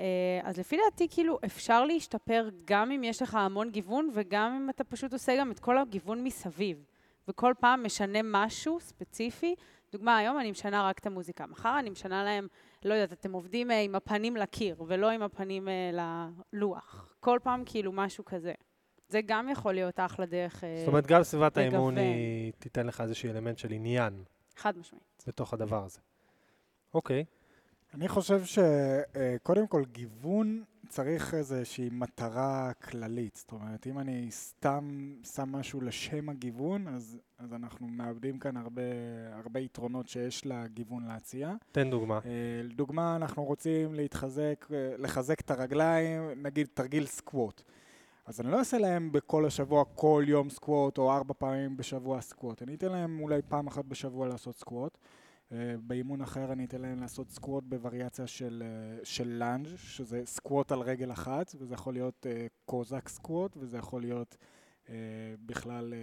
אה, 0.00 0.04
אז 0.42 0.58
לפי 0.58 0.76
דעתי, 0.84 1.08
כאילו, 1.10 1.38
אפשר 1.44 1.84
להשתפר 1.84 2.48
גם 2.64 2.90
אם 2.90 3.04
יש 3.04 3.22
לך 3.22 3.34
המון 3.34 3.70
גיוון, 3.70 4.10
וגם 4.14 4.56
אם 4.56 4.70
אתה 4.70 4.84
פשוט 4.84 5.12
עושה 5.12 5.36
גם 5.40 5.50
את 5.50 5.60
כל 5.60 5.78
הגיוון 5.78 6.24
מסביב. 6.24 6.84
וכל 7.28 7.54
פעם 7.60 7.84
משנה 7.84 8.18
משהו 8.24 8.80
ספציפי. 8.80 9.54
דוגמה, 9.92 10.16
היום 10.16 10.40
אני 10.40 10.50
משנה 10.50 10.88
רק 10.88 10.98
את 10.98 11.06
המוזיקה. 11.06 11.46
מחר 11.46 11.78
אני 11.78 11.90
משנה 11.90 12.24
להם, 12.24 12.48
לא 12.84 12.94
יודעת, 12.94 13.12
אתם 13.12 13.32
עובדים 13.32 13.70
אה, 13.70 13.80
עם 13.80 13.94
הפנים 13.94 14.36
לקיר, 14.36 14.82
ולא 14.86 15.10
עם 15.10 15.22
הפנים 15.22 15.68
אה, 15.68 15.90
ללוח. 16.52 17.14
כל 17.20 17.38
פעם 17.42 17.62
כאילו 17.66 17.92
משהו 17.92 18.24
כזה. 18.24 18.52
זה 19.10 19.20
גם 19.26 19.48
יכול 19.48 19.74
להיות 19.74 20.00
אחלה 20.00 20.26
דרך 20.26 20.64
זאת 20.78 20.88
אומרת, 20.88 21.06
גם 21.06 21.22
סביבת 21.22 21.56
האימון 21.56 21.98
היא 21.98 22.52
תיתן 22.58 22.86
לך 22.86 23.00
איזשהו 23.00 23.30
אלמנט 23.30 23.58
של 23.58 23.72
עניין. 23.72 24.22
חד 24.56 24.78
משמעית. 24.78 25.24
בתוך 25.26 25.54
הדבר 25.54 25.84
הזה. 25.84 26.00
אוקיי. 26.94 27.24
Okay. 27.28 27.40
אני 27.94 28.08
חושב 28.08 28.42
שקודם 28.44 29.66
כל 29.66 29.84
גיוון 29.92 30.62
צריך 30.88 31.34
איזושהי 31.34 31.88
מטרה 31.92 32.72
כללית. 32.72 33.36
זאת 33.36 33.52
אומרת, 33.52 33.86
אם 33.86 33.98
אני 33.98 34.26
סתם 34.30 35.14
שם 35.34 35.52
משהו 35.52 35.80
לשם 35.80 36.28
הגיוון, 36.28 36.88
אז, 36.88 37.18
אז 37.38 37.54
אנחנו 37.54 37.86
מאבדים 37.86 38.38
כאן 38.38 38.56
הרבה, 38.56 38.82
הרבה 39.32 39.60
יתרונות 39.60 40.08
שיש 40.08 40.46
לגיוון 40.46 41.04
להציע. 41.06 41.52
תן 41.72 41.90
דוגמה. 41.90 42.20
לדוגמה, 42.64 43.16
אנחנו 43.16 43.44
רוצים 43.44 43.94
להתחזק, 43.94 44.66
לחזק 44.98 45.40
את 45.40 45.50
הרגליים, 45.50 46.42
נגיד 46.42 46.68
תרגיל 46.74 47.06
squat. 47.06 47.62
אז 48.26 48.40
אני 48.40 48.50
לא 48.50 48.58
אעשה 48.58 48.78
להם 48.78 49.12
בכל 49.12 49.46
השבוע, 49.46 49.84
כל 49.94 50.24
יום 50.26 50.50
squat, 50.50 50.98
או 50.98 51.12
ארבע 51.12 51.34
פעמים 51.38 51.76
בשבוע 51.76 52.20
squat. 52.20 52.62
אני 52.62 52.74
אתן 52.74 52.92
להם 52.92 53.20
אולי 53.20 53.42
פעם 53.48 53.66
אחת 53.66 53.84
בשבוע 53.84 54.28
לעשות 54.28 54.56
squat. 54.56 54.98
אה, 55.52 55.74
באימון 55.80 56.20
אחר 56.20 56.52
אני 56.52 56.64
אתן 56.64 56.80
להם 56.80 57.00
לעשות 57.00 57.30
squat 57.30 57.64
בווריאציה 57.66 58.26
של, 58.26 58.62
אה, 58.66 59.04
של 59.04 59.28
lunge, 59.28 59.66
שזה 59.76 60.22
squat 60.24 60.72
על 60.72 60.80
רגל 60.80 61.12
אחת, 61.12 61.54
וזה 61.58 61.74
יכול 61.74 61.92
להיות 61.92 62.26
Cossack 62.64 63.06
uh, 63.06 63.10
squat, 63.10 63.56
וזה 63.56 63.78
יכול 63.78 64.00
להיות 64.00 64.36
בכלל 65.46 65.94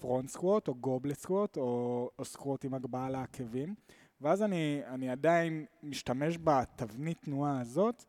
front 0.00 0.28
squat, 0.28 0.68
או 0.68 0.74
goblet 0.74 1.18
squat, 1.18 1.56
או, 1.56 2.10
או 2.18 2.24
squat 2.24 2.64
עם 2.64 2.74
הגבהה 2.74 3.10
לעקבים. 3.10 3.74
ואז 4.20 4.42
אני, 4.42 4.82
אני 4.86 5.10
עדיין 5.10 5.64
משתמש 5.82 6.38
בתבנית 6.44 7.18
תנועה 7.22 7.60
הזאת, 7.60 8.04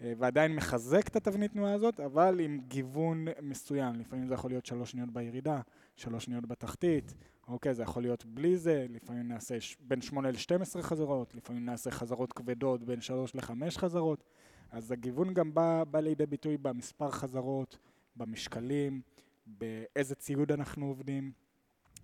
ועדיין 0.00 0.56
מחזק 0.56 1.08
את 1.08 1.16
התבנית 1.16 1.52
תנועה 1.52 1.74
הזאת, 1.74 2.00
אבל 2.00 2.40
עם 2.40 2.58
גיוון 2.68 3.24
מסוים. 3.42 3.94
לפעמים 3.94 4.28
זה 4.28 4.34
יכול 4.34 4.50
להיות 4.50 4.66
שלוש 4.66 4.90
שניות 4.90 5.10
בירידה, 5.10 5.60
שלוש 5.96 6.24
שניות 6.24 6.46
בתחתית, 6.46 7.14
אוקיי, 7.48 7.74
זה 7.74 7.82
יכול 7.82 8.02
להיות 8.02 8.24
בלי 8.24 8.56
זה, 8.56 8.86
לפעמים 8.88 9.28
נעשה 9.28 9.54
בין 9.80 10.00
8 10.00 10.30
ל-12 10.30 10.82
חזרות, 10.82 11.34
לפעמים 11.34 11.64
נעשה 11.64 11.90
חזרות 11.90 12.32
כבדות 12.32 12.84
בין 12.84 13.00
3 13.00 13.34
ל-5 13.34 13.50
חזרות. 13.70 14.24
אז 14.70 14.92
הגיוון 14.92 15.34
גם 15.34 15.54
בא, 15.54 15.84
בא 15.84 16.00
לידי 16.00 16.26
ביטוי 16.26 16.56
במספר 16.56 17.10
חזרות, 17.10 17.78
במשקלים, 18.16 19.00
באיזה 19.46 20.14
ציוד 20.14 20.52
אנחנו 20.52 20.86
עובדים. 20.86 21.32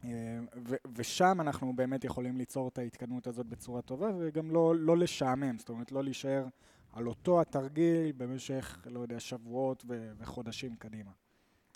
אה, 0.05 0.39
ו- 0.69 0.77
ושם 0.95 1.41
אנחנו 1.41 1.77
באמת 1.77 2.05
יכולים 2.05 2.37
ליצור 2.37 2.69
את 2.69 2.79
ההתקדמות 2.79 3.27
הזאת 3.27 3.47
בצורה 3.47 3.83
טובה, 3.83 4.11
וגם 4.19 4.51
לא, 4.51 4.75
לא 4.77 4.97
לשעמם, 4.97 5.59
זאת 5.59 5.69
אומרת, 5.69 5.93
לא 5.93 6.05
להישאר 6.05 6.47
על 6.93 7.09
אותו 7.09 7.41
התרגיל 7.41 8.13
במשך, 8.17 8.79
לא 8.87 9.01
יודע, 9.01 9.21
שבועות 9.21 9.85
ו- 9.89 10.13
וחודשים 10.19 10.77
קדימה. 10.77 11.11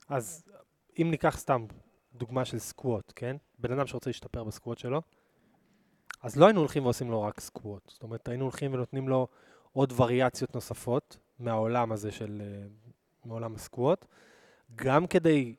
אז 0.08 0.44
אם 1.02 1.08
ניקח 1.10 1.38
סתם 1.38 1.66
דוגמה 2.14 2.44
של 2.44 2.58
סקווט, 2.58 3.12
כן? 3.16 3.36
בן 3.58 3.72
אדם 3.72 3.86
שרוצה 3.86 4.10
להשתפר 4.10 4.44
בסקווט 4.44 4.78
שלו, 4.78 5.02
אז 6.22 6.36
לא 6.36 6.46
היינו 6.46 6.60
הולכים 6.60 6.84
ועושים 6.84 7.10
לו 7.10 7.22
רק 7.22 7.40
סקווט. 7.40 7.90
זאת 7.90 8.02
אומרת, 8.02 8.28
היינו 8.28 8.44
הולכים 8.44 8.74
ונותנים 8.74 9.08
לו 9.08 9.28
עוד 9.72 9.92
וריאציות 9.96 10.54
נוספות 10.54 11.18
מהעולם 11.38 11.92
הזה 11.92 12.12
של, 12.12 12.42
אה, 12.44 12.66
מעולם 13.24 13.54
הסקווט. 13.54 14.06
גם 14.74 15.06
כדי, 15.06 15.54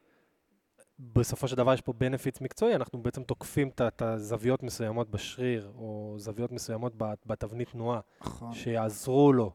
בסופו 1.00 1.48
של 1.48 1.56
דבר 1.56 1.74
יש 1.74 1.82
פה 1.82 1.94
בנפיץ 1.94 2.42
מקצועי, 2.42 2.76
אנחנו 2.76 3.04
בעצם 3.04 3.24
תוקפים 3.24 3.70
את 3.70 4.02
הזוויות 4.02 4.64
מסוימות 4.64 5.10
בשריר, 5.10 5.72
או 5.76 6.16
זוויות 6.18 6.52
מסוימות 6.52 6.94
בתבנית 7.26 7.70
תנועה, 7.70 8.00
נכון. 8.22 8.54
שיעזרו 8.54 9.34
לו 9.34 9.52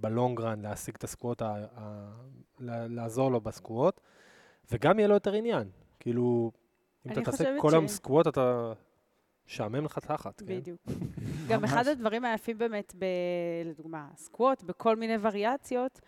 בלונגרן 0.00 0.60
להשיג 0.60 0.94
את 0.94 1.04
הסקווט, 1.04 1.42
לעזור 2.60 3.30
לו 3.30 3.40
בסקווט, 3.40 4.00
וגם 4.70 4.98
יהיה 4.98 5.08
לו 5.08 5.14
יותר 5.14 5.32
עניין. 5.32 5.68
כאילו, 6.00 6.52
אם 7.06 7.12
אתה 7.12 7.22
תעשה 7.22 7.56
כל 7.60 7.70
היום 7.72 7.88
ש... 7.88 7.90
סקווט, 7.90 8.26
אתה 8.26 8.72
שעמם 9.46 9.84
לך 9.84 9.98
תחת, 9.98 10.40
כן? 10.40 10.46
בדיוק. 10.46 10.80
גם 11.48 11.64
אחד 11.64 11.86
הדברים 11.86 12.24
היפים 12.24 12.58
באמת, 12.58 12.94
ב, 12.98 13.04
לדוגמה, 13.64 14.08
סקווט, 14.16 14.62
בכל 14.62 14.96
מיני 14.96 15.14
וריאציות, 15.20 16.00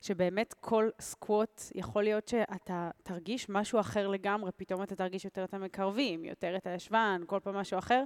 שבאמת 0.00 0.54
כל 0.60 0.88
סקווט, 1.00 1.62
יכול 1.74 2.02
להיות 2.02 2.28
שאתה 2.28 2.90
תרגיש 3.02 3.48
משהו 3.48 3.80
אחר 3.80 4.08
לגמרי, 4.08 4.50
פתאום 4.56 4.82
אתה 4.82 4.96
תרגיש 4.96 5.24
יותר 5.24 5.44
את 5.44 5.54
המקרבים, 5.54 6.24
יותר 6.24 6.56
את 6.56 6.66
הישבן, 6.66 7.22
כל 7.26 7.38
פעם 7.42 7.56
משהו 7.56 7.78
אחר, 7.78 8.04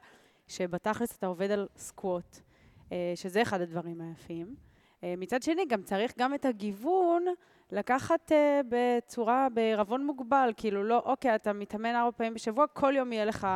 שבתכלס 0.48 1.16
אתה 1.18 1.26
עובד 1.26 1.50
על 1.50 1.68
סקווט, 1.76 2.40
אה, 2.92 3.12
שזה 3.14 3.42
אחד 3.42 3.60
הדברים 3.60 4.00
היפים. 4.00 4.54
אה, 5.04 5.14
מצד 5.16 5.42
שני, 5.42 5.66
גם 5.66 5.82
צריך 5.82 6.12
גם 6.18 6.34
את 6.34 6.44
הגיוון 6.44 7.24
לקחת 7.70 8.32
uh, 8.32 8.34
בצורה, 8.68 9.48
בערבון 9.54 10.06
מוגבל, 10.06 10.52
כאילו 10.56 10.84
לא, 10.84 11.02
אוקיי, 11.04 11.34
אתה 11.34 11.52
מתאמן 11.52 11.94
ארבע 11.94 12.10
פעמים 12.10 12.34
בשבוע, 12.34 12.66
כל 12.66 12.92
יום 12.96 13.12
יהיה 13.12 13.24
לך 13.24 13.46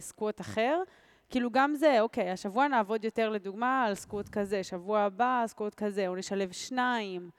סקווט 0.00 0.40
אחר. 0.40 0.82
כאילו 1.30 1.50
גם 1.50 1.74
זה, 1.74 2.00
אוקיי, 2.00 2.30
השבוע 2.30 2.68
נעבוד 2.68 3.04
יותר 3.04 3.30
לדוגמה 3.30 3.84
על 3.84 3.94
סקווט 3.94 4.28
כזה, 4.28 4.64
שבוע 4.64 5.00
הבא 5.00 5.44
סקווט 5.46 5.74
כזה, 5.74 6.08
או 6.08 6.16
נשלב 6.16 6.52
שניים, 6.52 7.30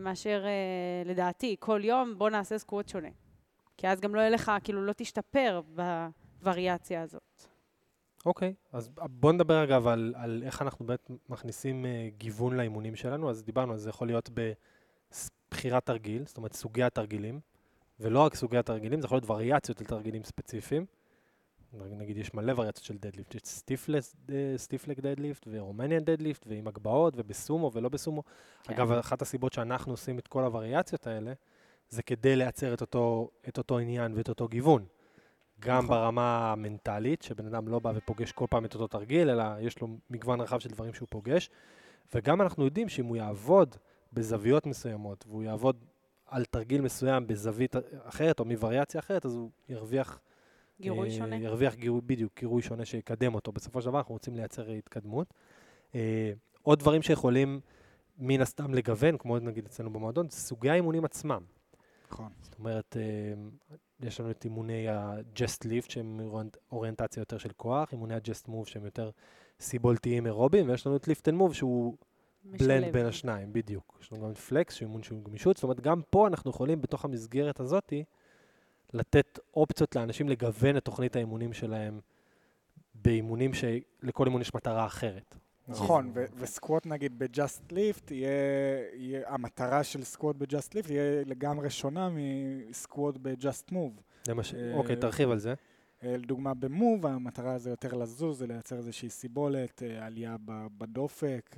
מאשר 0.00 0.44
אה, 0.44 1.08
לדעתי, 1.08 1.56
כל 1.58 1.80
יום 1.84 2.18
בוא 2.18 2.30
נעשה 2.30 2.58
סקווט 2.58 2.88
שונה. 2.88 3.08
כי 3.76 3.88
אז 3.88 4.00
גם 4.00 4.14
לא 4.14 4.20
יהיה 4.20 4.30
לך, 4.30 4.52
כאילו 4.64 4.84
לא 4.86 4.92
תשתפר 4.92 5.60
בווריאציה 6.40 7.02
הזאת. 7.02 7.46
אוקיי, 8.26 8.54
okay, 8.58 8.76
אז 8.76 8.90
בוא 8.94 9.32
נדבר 9.32 9.64
אגב 9.64 9.86
על, 9.86 10.14
על 10.16 10.42
איך 10.46 10.62
אנחנו 10.62 10.86
באמת 10.86 11.10
מכניסים 11.28 11.84
אה, 11.84 11.88
גיוון 12.18 12.56
לאימונים 12.56 12.96
שלנו, 12.96 13.30
אז 13.30 13.44
דיברנו, 13.44 13.74
אז 13.74 13.80
זה 13.80 13.90
יכול 13.90 14.06
להיות 14.06 14.30
ב... 14.34 14.52
בחירת 15.50 15.86
תרגיל, 15.86 16.26
זאת 16.26 16.36
אומרת 16.36 16.52
סוגי 16.52 16.82
התרגילים, 16.82 17.40
ולא 18.00 18.20
רק 18.20 18.34
סוגי 18.34 18.58
התרגילים, 18.58 19.00
זה 19.00 19.06
יכול 19.06 19.16
להיות 19.16 19.30
וריאציות 19.30 19.78
של 19.78 19.84
תרגילים 19.84 20.24
ספציפיים. 20.24 20.86
נגיד 21.74 22.16
יש 22.16 22.34
מלא 22.34 22.52
וריאציות 22.56 22.84
של 22.84 22.96
deadlift, 22.96 23.34
יש 23.34 23.42
stiff 24.56 24.84
leg 24.84 25.00
deadlift 25.00 25.48
ו 25.50 25.56
Romanian 25.56 26.04
deadlift 26.04 26.46
ועם 26.46 26.68
הגבהות 26.68 27.14
ובסומו 27.16 27.70
ולא 27.74 27.88
בסומו. 27.88 28.22
כן. 28.62 28.72
אגב, 28.72 28.92
אחת 28.92 29.22
הסיבות 29.22 29.52
שאנחנו 29.52 29.92
עושים 29.92 30.18
את 30.18 30.28
כל 30.28 30.44
הווריאציות 30.44 31.06
האלה, 31.06 31.32
זה 31.88 32.02
כדי 32.02 32.36
לייצר 32.36 32.74
את 32.74 32.80
אותו, 32.80 33.30
את 33.48 33.58
אותו 33.58 33.78
עניין 33.78 34.14
ואת 34.14 34.28
אותו 34.28 34.48
גיוון. 34.48 34.84
גם 35.60 35.84
נכון. 35.84 35.88
ברמה 35.88 36.52
המנטלית, 36.52 37.22
שבן 37.22 37.46
אדם 37.46 37.68
לא 37.68 37.78
בא 37.78 37.92
ופוגש 37.94 38.32
כל 38.32 38.46
פעם 38.50 38.64
את 38.64 38.74
אותו 38.74 38.86
תרגיל, 38.86 39.30
אלא 39.30 39.44
יש 39.60 39.80
לו 39.80 39.88
מגוון 40.10 40.40
רחב 40.40 40.58
של 40.58 40.68
דברים 40.68 40.94
שהוא 40.94 41.08
פוגש. 41.10 41.50
וגם 42.14 42.42
אנחנו 42.42 42.64
יודעים 42.64 42.88
שאם 42.88 43.04
הוא 43.04 43.16
יעבוד 43.16 43.76
בזוויות 44.12 44.66
מסוימות, 44.66 45.24
והוא 45.28 45.42
יעבוד 45.42 45.84
על 46.26 46.44
תרגיל 46.44 46.80
מסוים 46.80 47.26
בזווית 47.26 47.76
אחרת 48.02 48.40
או 48.40 48.44
מווריאציה 48.44 49.00
אחרת, 49.00 49.26
אז 49.26 49.34
הוא 49.34 49.50
ירוויח... 49.68 50.20
גירוי 50.80 51.08
אה, 51.08 51.14
שונה. 51.14 51.36
ירוויח 51.36 51.74
גירוי, 51.74 52.00
בדיוק, 52.06 52.32
גירוי 52.40 52.62
שונה 52.62 52.84
שיקדם 52.84 53.34
אותו. 53.34 53.52
בסופו 53.52 53.80
של 53.80 53.88
דבר 53.88 53.98
אנחנו 53.98 54.14
רוצים 54.14 54.34
לייצר 54.34 54.70
התקדמות. 54.70 55.34
אה, 55.94 56.32
עוד 56.62 56.78
דברים 56.78 57.02
שיכולים 57.02 57.60
מן 58.18 58.40
הסתם 58.40 58.74
לגוון, 58.74 59.18
כמו 59.18 59.38
נגיד 59.38 59.66
אצלנו 59.66 59.92
במועדון, 59.92 60.28
זה 60.30 60.36
סוגי 60.36 60.70
האימונים 60.70 61.04
עצמם. 61.04 61.42
נכון. 62.12 62.28
זאת 62.42 62.58
אומרת, 62.58 62.96
אה, 62.96 63.34
יש 64.00 64.20
לנו 64.20 64.30
את 64.30 64.44
אימוני 64.44 64.88
ה-Just 64.88 65.64
Lift, 65.64 65.90
שהם 65.92 66.20
אוריינטציה 66.72 67.20
יותר 67.20 67.38
של 67.38 67.50
כוח, 67.56 67.92
אימוני 67.92 68.14
ה-Just 68.14 68.48
Move, 68.48 68.66
שהם 68.68 68.84
יותר 68.84 69.10
סיבולתיים 69.60 70.26
אירובים, 70.26 70.68
ויש 70.68 70.86
לנו 70.86 70.96
את 70.96 71.04
Lift 71.04 71.32
and 71.32 71.40
Move, 71.40 71.54
שהוא 71.54 71.96
בלנד 72.44 72.92
בין 72.92 73.06
השניים, 73.06 73.52
בדיוק. 73.52 73.98
יש 74.00 74.12
לנו 74.12 74.22
גם 74.22 74.34
פלקס, 74.34 74.74
שהוא 74.74 74.86
אימון 74.88 75.02
שהוא 75.02 75.24
גמישות, 75.24 75.56
זאת 75.56 75.64
אומרת, 75.64 75.80
גם 75.80 76.00
פה 76.10 76.26
אנחנו 76.26 76.50
יכולים, 76.50 76.80
בתוך 76.80 77.04
המסגרת 77.04 77.60
הזאתי, 77.60 78.04
לתת 78.94 79.38
אופציות 79.54 79.96
לאנשים 79.96 80.28
לגוון 80.28 80.76
את 80.76 80.84
תוכנית 80.84 81.16
האימונים 81.16 81.52
שלהם 81.52 82.00
באימונים 82.94 83.50
שלכל 83.54 84.26
אימון 84.26 84.40
יש 84.40 84.54
מטרה 84.54 84.86
אחרת. 84.86 85.36
נכון, 85.68 86.12
וסקווט 86.34 86.86
נגיד 86.86 87.22
יהיה, 88.10 88.30
יהיה, 88.94 89.22
המטרה 89.26 89.84
של 89.84 90.04
סקווט 90.04 90.36
ב-Just 90.36 90.72
Lift 90.74 90.92
יהיה 90.92 91.24
לגמרי 91.26 91.70
שונה 91.70 92.08
מסקווט 92.10 93.16
ב-Just 93.22 93.72
Move. 93.72 94.00
זה 94.26 94.34
מה 94.34 94.44
ש... 94.44 94.54
אוקיי, 94.74 94.96
תרחיב 94.96 95.30
על 95.30 95.38
זה. 95.38 95.54
אה, 96.02 96.16
לדוגמה 96.16 96.54
במוב, 96.54 97.06
המטרה 97.06 97.58
זה 97.58 97.70
יותר 97.70 97.94
לזוז, 97.94 98.38
זה 98.38 98.46
לייצר 98.46 98.76
איזושהי 98.76 99.10
סיבולת, 99.10 99.82
אה, 99.82 100.06
עלייה 100.06 100.36
בדופק, 100.78 101.56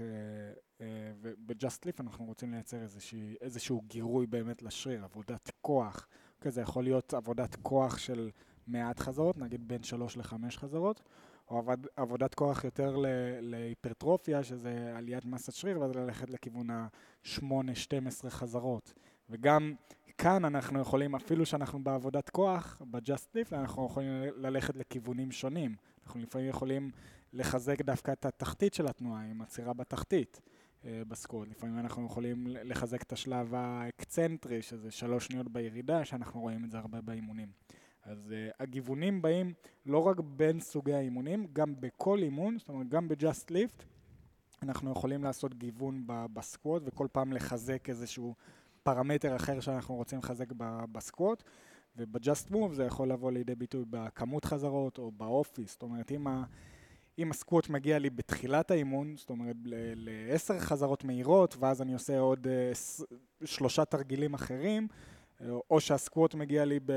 אה, 0.81 0.87
וב-Just 1.23 1.87
Lift 1.87 2.01
אנחנו 2.01 2.25
רוצים 2.25 2.53
לייצר 2.53 2.83
איזושהי, 2.83 3.35
איזשהו 3.41 3.83
גירוי 3.87 4.27
באמת 4.27 4.63
לשריר, 4.63 5.05
עבודת 5.05 5.51
כוח. 5.61 6.09
כזה 6.41 6.61
יכול 6.61 6.85
להיות 6.85 7.15
עבודת 7.15 7.57
כוח 7.63 7.99
של 7.99 8.31
מעט 8.67 9.01
חזרות, 9.01 9.39
נגיד 9.39 9.69
בין 9.69 9.83
3 9.83 10.17
ל-5 10.17 10.35
חזרות, 10.57 11.03
או 11.51 11.59
עבוד, 11.59 11.87
עבודת 11.97 12.35
כוח 12.35 12.65
יותר 12.65 12.97
להיפרטרופיה, 13.41 14.45
שזה 14.45 14.93
עליית 14.97 15.25
מסת 15.25 15.53
שריר, 15.53 15.81
ואז 15.81 15.97
ללכת 15.97 16.31
לכיוון 16.31 16.71
ה-8-12 16.71 18.29
חזרות. 18.29 18.93
וגם 19.31 19.75
כאן 20.19 20.45
אנחנו 20.45 20.81
יכולים, 20.81 21.15
אפילו 21.15 21.47
שאנחנו 21.47 21.85
בעבודת 21.85 22.31
כוח, 22.31 22.83
ב-Just 22.91 23.37
Lift, 23.37 23.55
אנחנו 23.55 23.87
יכולים 23.87 24.13
ללכת 24.37 24.77
לכיוונים 24.77 25.33
שונים. 25.33 25.75
אנחנו 26.05 26.21
לפעמים 26.21 26.49
יכולים 26.49 26.91
לחזק 27.33 27.83
דווקא 27.83 28.13
את 28.13 28.27
התחתית 28.27 28.75
של 28.75 28.87
התנועה, 28.87 29.23
עם 29.23 29.43
עצירה 29.43 29.73
בתחתית 29.73 30.41
אה, 30.87 31.03
בסקוט. 31.09 31.49
לפעמים 31.49 31.79
אנחנו 31.79 32.07
יכולים 32.07 32.47
לחזק 32.47 33.03
את 33.03 33.13
השלב 33.13 33.55
האקצנטרי, 33.55 34.63
שזה 34.63 34.91
שלוש 34.91 35.27
שניות 35.27 35.49
בירידה, 35.49 36.05
שאנחנו 36.05 36.41
רואים 36.41 36.65
את 36.65 36.71
זה 36.71 36.79
הרבה 36.79 37.01
באימונים. 37.01 37.49
אז 38.07 38.33
uh, 38.33 38.55
הגיוונים 38.61 39.23
באים 39.23 39.53
לא 39.87 40.07
רק 40.07 40.21
בין 40.21 40.61
סוגי 40.61 40.95
האימונים, 40.95 41.47
גם 41.53 41.75
בכל 41.81 42.19
אימון, 42.19 42.59
זאת 42.59 42.69
אומרת 42.69 42.89
גם 42.89 43.09
ב-Just 43.09 43.51
Lift, 43.51 43.85
אנחנו 44.63 44.91
יכולים 44.91 45.25
לעשות 45.25 45.55
גיוון 45.55 46.05
בסקווט 46.07 46.83
וכל 46.87 47.07
פעם 47.13 47.33
לחזק 47.33 47.89
איזשהו 47.89 48.35
פרמטר 48.83 49.37
אחר 49.37 49.61
שאנחנו 49.61 49.95
רוצים 49.95 50.19
לחזק 50.19 50.53
בסקווט, 50.93 51.43
וב-Just 51.97 52.53
Move 52.53 52.73
זה 52.73 52.85
יכול 52.85 53.09
לבוא 53.09 53.33
לידי 53.33 53.55
ביטוי 53.55 53.85
בכמות 53.91 54.45
חזרות 54.45 54.99
או 54.99 55.13
באופי, 55.13 55.65
זאת 55.67 55.83
אומרת 55.83 56.13
אם, 56.13 56.27
ה, 56.27 56.45
אם 57.19 57.31
הסקווט 57.31 57.69
מגיע 57.69 57.99
לי 57.99 58.11
בתחילת 58.11 58.71
האימון, 58.71 59.17
זאת 59.17 59.31
אומרת 59.31 59.57
לעשר 59.95 60.59
חזרות 60.59 61.05
מהירות, 61.05 61.57
ואז 61.61 61.83
אני 61.83 61.93
עושה 61.93 62.19
עוד 62.19 62.47
uh, 62.47 63.05
שלושה 63.45 63.85
תרגילים 63.85 64.35
אחרים, 64.35 64.89
או 65.71 65.81
שהסקווט 65.81 66.35
מגיע 66.35 66.65
לי 66.65 66.81
ב, 66.87 66.93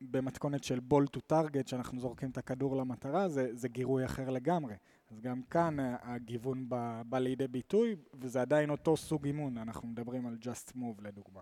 במתכונת 0.00 0.64
של 0.64 0.80
בול 0.80 1.06
טו 1.06 1.20
טארגט, 1.20 1.68
שאנחנו 1.68 2.00
זורקים 2.00 2.30
את 2.30 2.38
הכדור 2.38 2.76
למטרה, 2.76 3.28
זה, 3.28 3.48
זה 3.52 3.68
גירוי 3.68 4.04
אחר 4.04 4.30
לגמרי. 4.30 4.74
אז 5.10 5.20
גם 5.20 5.42
כאן 5.42 5.80
אה, 5.80 5.96
הגיוון 6.02 6.68
בא, 6.68 7.02
בא 7.06 7.18
לידי 7.18 7.48
ביטוי, 7.48 7.96
וזה 8.14 8.40
עדיין 8.40 8.70
אותו 8.70 8.96
סוג 8.96 9.26
אימון, 9.26 9.58
אנחנו 9.58 9.88
מדברים 9.88 10.26
על 10.26 10.36
Just 10.42 10.72
Move 10.76 11.02
לדוגמה. 11.02 11.40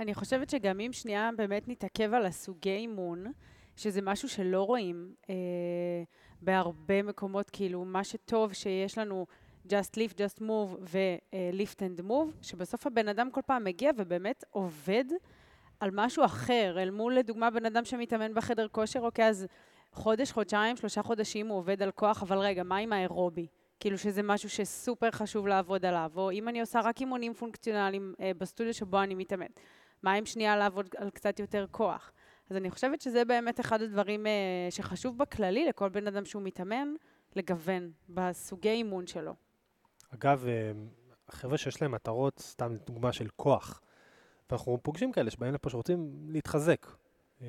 אני 0.00 0.14
חושבת 0.14 0.50
שגם 0.50 0.80
אם 0.80 0.92
שנייה 0.92 1.30
באמת 1.36 1.68
נתעכב 1.68 2.14
על 2.14 2.26
הסוגי 2.26 2.70
אימון, 2.70 3.32
שזה 3.76 4.02
משהו 4.02 4.28
שלא 4.28 4.62
רואים 4.62 5.14
אה, 5.30 5.34
בהרבה 6.42 7.02
מקומות, 7.02 7.50
כאילו 7.50 7.84
מה 7.84 8.04
שטוב 8.04 8.52
שיש 8.52 8.98
לנו 8.98 9.26
Just 9.66 9.94
Lift, 9.96 10.14
Just 10.14 10.40
Move 10.40 10.76
ו-Lift 10.80 11.78
and 11.78 12.02
Move, 12.02 12.42
שבסוף 12.42 12.86
הבן 12.86 13.08
אדם 13.08 13.30
כל 13.30 13.40
פעם 13.46 13.64
מגיע 13.64 13.90
ובאמת 13.96 14.44
עובד 14.50 15.04
על 15.80 15.90
משהו 15.92 16.24
אחר, 16.24 16.76
אל 16.78 16.90
מול 16.90 17.14
לדוגמה 17.14 17.50
בן 17.50 17.66
אדם 17.66 17.84
שמתאמן 17.84 18.34
בחדר 18.34 18.68
כושר, 18.68 19.00
אוקיי, 19.00 19.28
אז 19.28 19.46
חודש, 19.92 20.32
חודשיים, 20.32 20.76
שלושה 20.76 21.02
חודשים 21.02 21.46
הוא 21.46 21.58
עובד 21.58 21.82
על 21.82 21.90
כוח, 21.90 22.22
אבל 22.22 22.38
רגע, 22.38 22.62
מה 22.62 22.76
עם 22.76 22.92
האירובי? 22.92 23.46
כאילו 23.80 23.98
שזה 23.98 24.22
משהו 24.22 24.50
שסופר 24.50 25.10
חשוב 25.10 25.46
לעבוד 25.46 25.84
עליו, 25.84 26.12
או 26.16 26.30
אם 26.30 26.48
אני 26.48 26.60
עושה 26.60 26.80
רק 26.80 27.00
אימונים 27.00 27.34
פונקציונליים 27.34 28.14
אה, 28.20 28.30
בסטודיו 28.38 28.74
שבו 28.74 29.02
אני 29.02 29.14
מתאמן, 29.14 29.46
מה 30.02 30.12
עם 30.12 30.26
שנייה 30.26 30.56
לעבוד 30.56 30.88
על 30.96 31.10
קצת 31.10 31.40
יותר 31.40 31.66
כוח? 31.70 32.12
אז 32.50 32.56
אני 32.56 32.70
חושבת 32.70 33.00
שזה 33.00 33.24
באמת 33.24 33.60
אחד 33.60 33.82
הדברים 33.82 34.26
אה, 34.26 34.32
שחשוב 34.70 35.18
בכללי 35.18 35.66
לכל 35.68 35.88
בן 35.88 36.06
אדם 36.06 36.24
שהוא 36.24 36.42
מתאמן, 36.42 36.88
לגוון 37.36 37.90
בסוגי 38.08 38.70
אימון 38.70 39.06
שלו. 39.06 39.34
אגב, 40.14 40.44
אה, 40.48 40.72
החבר'ה 41.28 41.58
שיש 41.58 41.82
להם 41.82 41.92
מטרות, 41.92 42.38
סתם 42.38 42.76
דוגמה 42.86 43.12
של 43.12 43.28
כוח, 43.36 43.80
ואנחנו 44.50 44.78
פוגשים 44.82 45.12
כאלה 45.12 45.30
שבאים 45.30 45.54
לפה 45.54 45.70
שרוצים 45.70 46.26
להתחזק. 46.28 46.86
אה, 47.42 47.46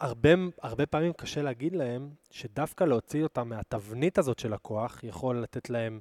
הרבה, 0.00 0.30
הרבה 0.62 0.86
פעמים 0.86 1.12
קשה 1.12 1.42
להגיד 1.42 1.76
להם 1.76 2.10
שדווקא 2.30 2.84
להוציא 2.84 3.22
אותם 3.22 3.48
מהתבנית 3.48 4.18
הזאת 4.18 4.38
של 4.38 4.52
הכוח 4.52 5.04
יכול 5.04 5.42
לתת 5.42 5.70
להם 5.70 6.00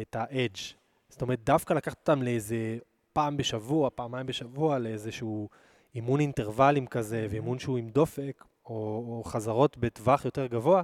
את 0.00 0.16
ה-edge. 0.16 0.74
זאת 1.08 1.22
אומרת, 1.22 1.44
דווקא 1.44 1.74
לקחת 1.74 1.98
אותם 1.98 2.22
לאיזה 2.22 2.78
פעם 3.12 3.36
בשבוע, 3.36 3.90
פעמיים 3.94 4.26
בשבוע, 4.26 4.78
לאיזשהו 4.78 5.48
אימון 5.94 6.20
אינטרוולים 6.20 6.86
כזה, 6.86 7.26
Mhm. 7.28 7.32
ואימון 7.32 7.58
שהוא 7.58 7.78
עם 7.78 7.88
דופק, 7.88 8.44
או, 8.66 8.74
או 9.08 9.22
חזרות 9.26 9.78
בטווח 9.78 10.24
יותר 10.24 10.46
גבוה, 10.46 10.82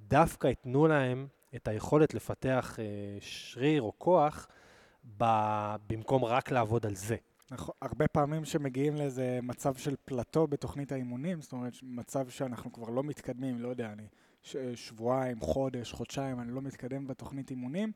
דווקא 0.00 0.46
ייתנו 0.46 0.86
להם 0.86 1.26
את 1.56 1.68
היכולת 1.68 2.14
לפתח 2.14 2.76
אה, 2.78 2.84
שריר 3.20 3.82
או 3.82 3.92
כוח, 3.98 4.48
ב, 5.18 5.24
במקום 5.88 6.24
רק 6.24 6.50
לעבוד 6.50 6.86
על 6.86 6.94
זה. 6.94 7.16
נכון, 7.50 7.74
הרבה 7.82 8.08
פעמים 8.08 8.44
שמגיעים 8.44 8.94
לאיזה 8.96 9.38
מצב 9.42 9.74
של 9.74 9.94
פלטו 10.04 10.46
בתוכנית 10.46 10.92
האימונים, 10.92 11.40
זאת 11.42 11.52
אומרת, 11.52 11.72
מצב 11.82 12.28
שאנחנו 12.28 12.72
כבר 12.72 12.88
לא 12.90 13.02
מתקדמים, 13.02 13.60
לא 13.60 13.68
יודע, 13.68 13.92
אני 13.92 14.02
ש- 14.42 14.56
שבועיים, 14.74 15.40
חודש, 15.40 15.92
חודשיים, 15.92 16.40
אני 16.40 16.52
לא 16.52 16.60
מתקדם 16.62 17.06
בתוכנית 17.06 17.50
אימונים, 17.50 17.92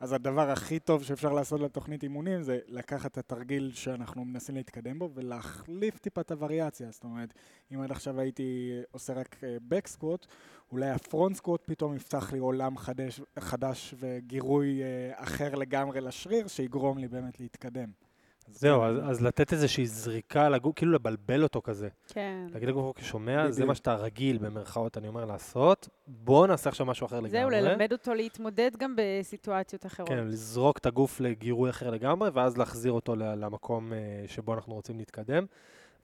אז 0.00 0.12
הדבר 0.12 0.50
הכי 0.50 0.78
טוב 0.78 1.02
שאפשר 1.02 1.32
לעשות 1.32 1.60
לתוכנית 1.60 2.02
אימונים 2.02 2.42
זה 2.42 2.58
לקחת 2.68 3.12
את 3.12 3.18
התרגיל 3.18 3.70
שאנחנו 3.74 4.24
מנסים 4.24 4.54
להתקדם 4.54 4.98
בו 4.98 5.10
ולהחליף 5.14 5.98
טיפה 5.98 6.20
את 6.20 6.30
הווריאציה. 6.30 6.90
זאת 6.90 7.04
אומרת, 7.04 7.34
אם 7.74 7.80
עד 7.80 7.90
עכשיו 7.90 8.20
הייתי 8.20 8.80
עושה 8.90 9.12
רק 9.12 9.36
בק 9.68 9.86
סקווט, 9.86 10.26
אולי 10.72 10.90
הפרונט 10.90 11.36
סקווט 11.36 11.62
פתאום 11.64 11.94
יפתח 11.94 12.32
לי 12.32 12.38
עולם 12.38 12.76
חדש, 12.76 13.20
חדש 13.38 13.94
וגירוי 13.98 14.82
אה, 14.82 15.12
אחר 15.14 15.54
לגמרי 15.54 16.00
לשריר, 16.00 16.46
שיגרום 16.46 16.98
לי 16.98 17.08
באמת 17.08 17.40
להתקדם. 17.40 18.07
זהו, 18.50 18.82
אז, 18.82 18.96
אז 19.10 19.22
לתת 19.22 19.52
איזושהי 19.52 19.86
זריקה 19.86 20.48
לגוף, 20.48 20.72
כאילו 20.76 20.92
לבלבל 20.92 21.42
אותו 21.42 21.62
כזה. 21.62 21.88
כן. 22.08 22.46
להגיד 22.52 22.68
לגוף, 22.68 22.84
אוקיי, 22.84 23.04
שומע, 23.04 23.46
זה 23.46 23.52
בדיוק. 23.52 23.68
מה 23.68 23.74
שאתה 23.74 23.94
רגיל, 23.94 24.38
במרכאות, 24.38 24.98
אני 24.98 25.08
אומר, 25.08 25.24
לעשות, 25.24 25.88
בוא 26.06 26.46
נעשה 26.46 26.70
עכשיו 26.70 26.86
משהו 26.86 27.06
אחר 27.06 27.16
לגמרי. 27.20 27.30
זהו, 27.30 27.50
ללמד 27.50 27.92
אותו 27.92 28.14
להתמודד 28.14 28.70
גם 28.78 28.94
בסיטואציות 28.96 29.86
אחרות. 29.86 30.08
כן, 30.08 30.28
לזרוק 30.28 30.78
את 30.78 30.86
הגוף 30.86 31.20
לגירוי 31.20 31.70
אחר 31.70 31.90
לגמרי, 31.90 32.30
ואז 32.30 32.58
להחזיר 32.58 32.92
אותו 32.92 33.16
למקום 33.16 33.92
אה, 33.92 33.98
שבו 34.26 34.54
אנחנו 34.54 34.74
רוצים 34.74 34.98
להתקדם. 34.98 35.46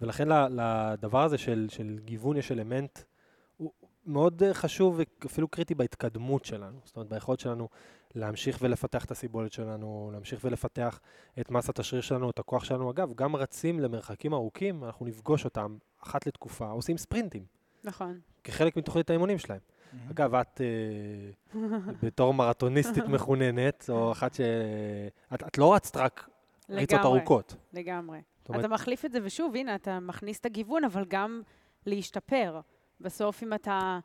ולכן 0.01 0.29
לדבר 0.51 1.23
הזה 1.23 1.39
של, 1.39 1.67
של 1.71 1.99
גיוון 2.05 2.37
יש 2.37 2.53
אלמנט 2.53 2.99
הוא 3.57 3.73
מאוד 4.07 4.43
אה, 4.43 4.55
חשוב 4.55 5.01
ואפילו 5.23 5.49
קריטי 5.49 5.75
בהתקדמות 5.75 6.45
שלנו. 6.45 6.79
זאת 6.85 6.97
אומרת, 6.97 7.09
ביכולת 7.09 7.41
שלנו 7.41 7.69
להמשיך 8.15 8.59
ולפתח 8.61 9.05
את 9.05 9.11
הסיבולת 9.11 9.53
שלנו, 9.53 10.11
להמשיך 10.13 10.41
ולפתח 10.45 11.01
את 11.41 11.51
מסת 11.51 11.79
השריר 11.79 12.03
שלנו, 12.03 12.31
את 12.31 12.39
הכוח 12.39 12.65
שלנו. 12.65 12.91
אגב, 12.91 13.15
גם 13.15 13.37
רצים 13.37 13.81
למרחקים 13.81 14.35
ארוכים, 14.35 14.85
אנחנו 14.85 15.07
נפגוש 15.07 15.45
אותם 15.45 15.77
אחת 16.03 16.27
לתקופה, 16.27 16.71
עושים 16.71 16.99
ספרינטים, 16.99 17.45
נכון. 17.85 18.21
כחלק 18.45 18.77
מתוכנית 18.77 19.11
האימונים 19.11 19.39
שלהם. 19.39 19.61
מהמם. 19.93 20.11
אגב, 20.11 20.35
את 20.35 20.61
אה, 20.61 21.61
בתור 22.03 22.35
מרתוניסטית 22.35 23.05
מחוננת, 23.05 23.85
או 23.89 24.13
אחת 24.13 24.35
ש... 24.35 24.41
את, 25.35 25.43
את 25.43 25.59
לא 25.59 25.75
רצת 25.75 25.97
רק 25.97 26.29
ריצות 26.71 26.99
לגמרי, 27.01 27.19
ארוכות. 27.19 27.57
לגמרי. 27.73 28.21
אומרת, 28.49 28.65
אתה 28.65 28.75
מחליף 28.75 29.05
את 29.05 29.13
זה, 29.13 29.19
ושוב, 29.23 29.57
הנה, 29.57 29.75
אתה 29.75 30.01
מכניס 30.01 30.41
את 30.41 30.47
הגיוון, 30.47 30.85
אבל 30.85 31.05
גם 31.09 31.43
להשתפר. 31.87 32.61
בסוף, 33.01 33.43
אם 33.43 33.55
אתה 33.55 33.99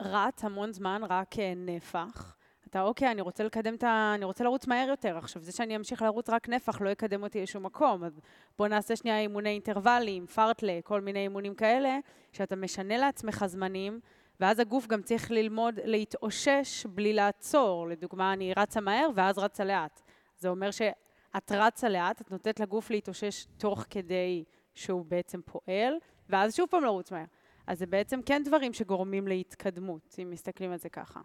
רץ 0.00 0.44
המון 0.44 0.72
זמן 0.72 1.02
רק 1.08 1.38
אה, 1.38 1.52
נפח, 1.56 2.36
אתה, 2.72 2.82
אוקיי, 2.82 3.10
אני 3.10 3.20
רוצה 3.20 3.44
לקדם 3.44 3.74
את 3.74 3.84
ה... 3.84 4.12
אני 4.14 4.24
רוצה 4.24 4.44
לרוץ 4.44 4.66
מהר 4.66 4.88
יותר. 4.88 5.18
עכשיו, 5.18 5.42
זה 5.42 5.52
שאני 5.52 5.76
אמשיך 5.76 6.02
לרוץ 6.02 6.30
רק 6.30 6.48
נפח 6.48 6.80
לא 6.80 6.90
יקדם 6.90 7.22
אותי 7.22 7.42
לשום 7.42 7.66
מקום. 7.66 8.04
אז 8.04 8.20
בוא 8.58 8.68
נעשה 8.68 8.96
שנייה 8.96 9.20
אימוני 9.20 9.50
אינטרוולים, 9.50 10.26
פארטלה, 10.26 10.78
כל 10.84 11.00
מיני 11.00 11.18
אימונים 11.18 11.54
כאלה, 11.54 11.98
שאתה 12.32 12.56
משנה 12.56 12.98
לעצמך 12.98 13.44
זמנים, 13.46 14.00
ואז 14.40 14.58
הגוף 14.58 14.86
גם 14.86 15.02
צריך 15.02 15.30
ללמוד 15.30 15.80
להתאושש 15.84 16.86
בלי 16.86 17.12
לעצור. 17.12 17.88
לדוגמה, 17.88 18.32
אני 18.32 18.52
רצה 18.56 18.80
מהר 18.80 19.08
ואז 19.14 19.38
רצה 19.38 19.64
לאט. 19.64 20.00
זה 20.38 20.48
אומר 20.48 20.70
שאת 20.70 21.52
רצה 21.52 21.88
לאט, 21.88 22.20
את 22.20 22.30
נותנת 22.30 22.60
לגוף 22.60 22.90
להתאושש 22.90 23.44
תוך 23.58 23.84
כדי 23.90 24.44
שהוא 24.74 25.04
בעצם 25.04 25.40
פועל, 25.44 25.94
ואז 26.28 26.56
שוב 26.56 26.68
פעם 26.70 26.84
לרוץ 26.84 27.12
מהר. 27.12 27.24
אז 27.66 27.78
זה 27.78 27.86
בעצם 27.86 28.20
כן 28.26 28.42
דברים 28.44 28.72
שגורמים 28.72 29.28
להתקדמות, 29.28 30.16
אם 30.22 30.30
מסתכלים 30.30 30.72
על 30.72 30.78
זה 30.78 30.88
ככה. 30.88 31.20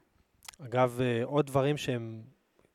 אגב, 0.60 1.00
אה, 1.02 1.24
עוד 1.24 1.48
דברים 1.48 1.78
שהם 1.78 2.24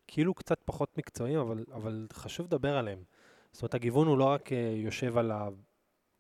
כאילו 0.07 0.35
קצת 0.35 0.59
פחות 0.65 0.99
מקצועיים, 0.99 1.39
אבל, 1.39 1.65
אבל 1.75 2.07
חשוב 2.13 2.47
לדבר 2.47 2.77
עליהם. 2.77 3.03
זאת 3.53 3.63
אומרת, 3.63 3.75
הגיוון 3.75 4.07
הוא 4.07 4.19
לא 4.19 4.25
רק 4.25 4.53
אה, 4.53 4.73
יושב 4.77 5.19
על 5.19 5.33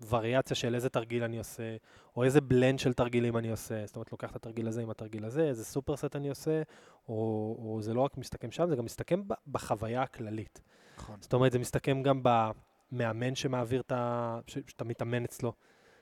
הווריאציה 0.00 0.56
של 0.56 0.74
איזה 0.74 0.88
תרגיל 0.88 1.24
אני 1.24 1.38
עושה, 1.38 1.76
או 2.16 2.24
איזה 2.24 2.40
בלנד 2.40 2.78
של 2.78 2.92
תרגילים 2.92 3.36
אני 3.36 3.50
עושה. 3.50 3.86
זאת 3.86 3.96
אומרת, 3.96 4.12
לוקח 4.12 4.30
את 4.30 4.36
התרגיל 4.36 4.68
הזה 4.68 4.82
עם 4.82 4.90
התרגיל 4.90 5.24
הזה, 5.24 5.42
איזה 5.42 5.64
סופרסט 5.64 6.16
אני 6.16 6.28
עושה, 6.28 6.62
או, 7.08 7.14
או 7.58 7.78
זה 7.82 7.94
לא 7.94 8.00
רק 8.00 8.16
מסתכם 8.16 8.50
שם, 8.50 8.68
זה 8.68 8.76
גם 8.76 8.84
מסתכם 8.84 9.22
בחוויה 9.46 10.02
הכללית. 10.02 10.60
נכון. 10.96 11.16
זאת 11.20 11.32
אומרת, 11.32 11.52
זה 11.52 11.58
מסתכם 11.58 12.02
גם 12.02 12.22
במאמן 12.22 13.34
שמעביר 13.34 13.80
את 13.80 13.92
ה... 13.92 14.38
ש- 14.46 14.58
שאתה 14.66 14.84
מתאמן 14.84 15.24
אצלו. 15.24 15.52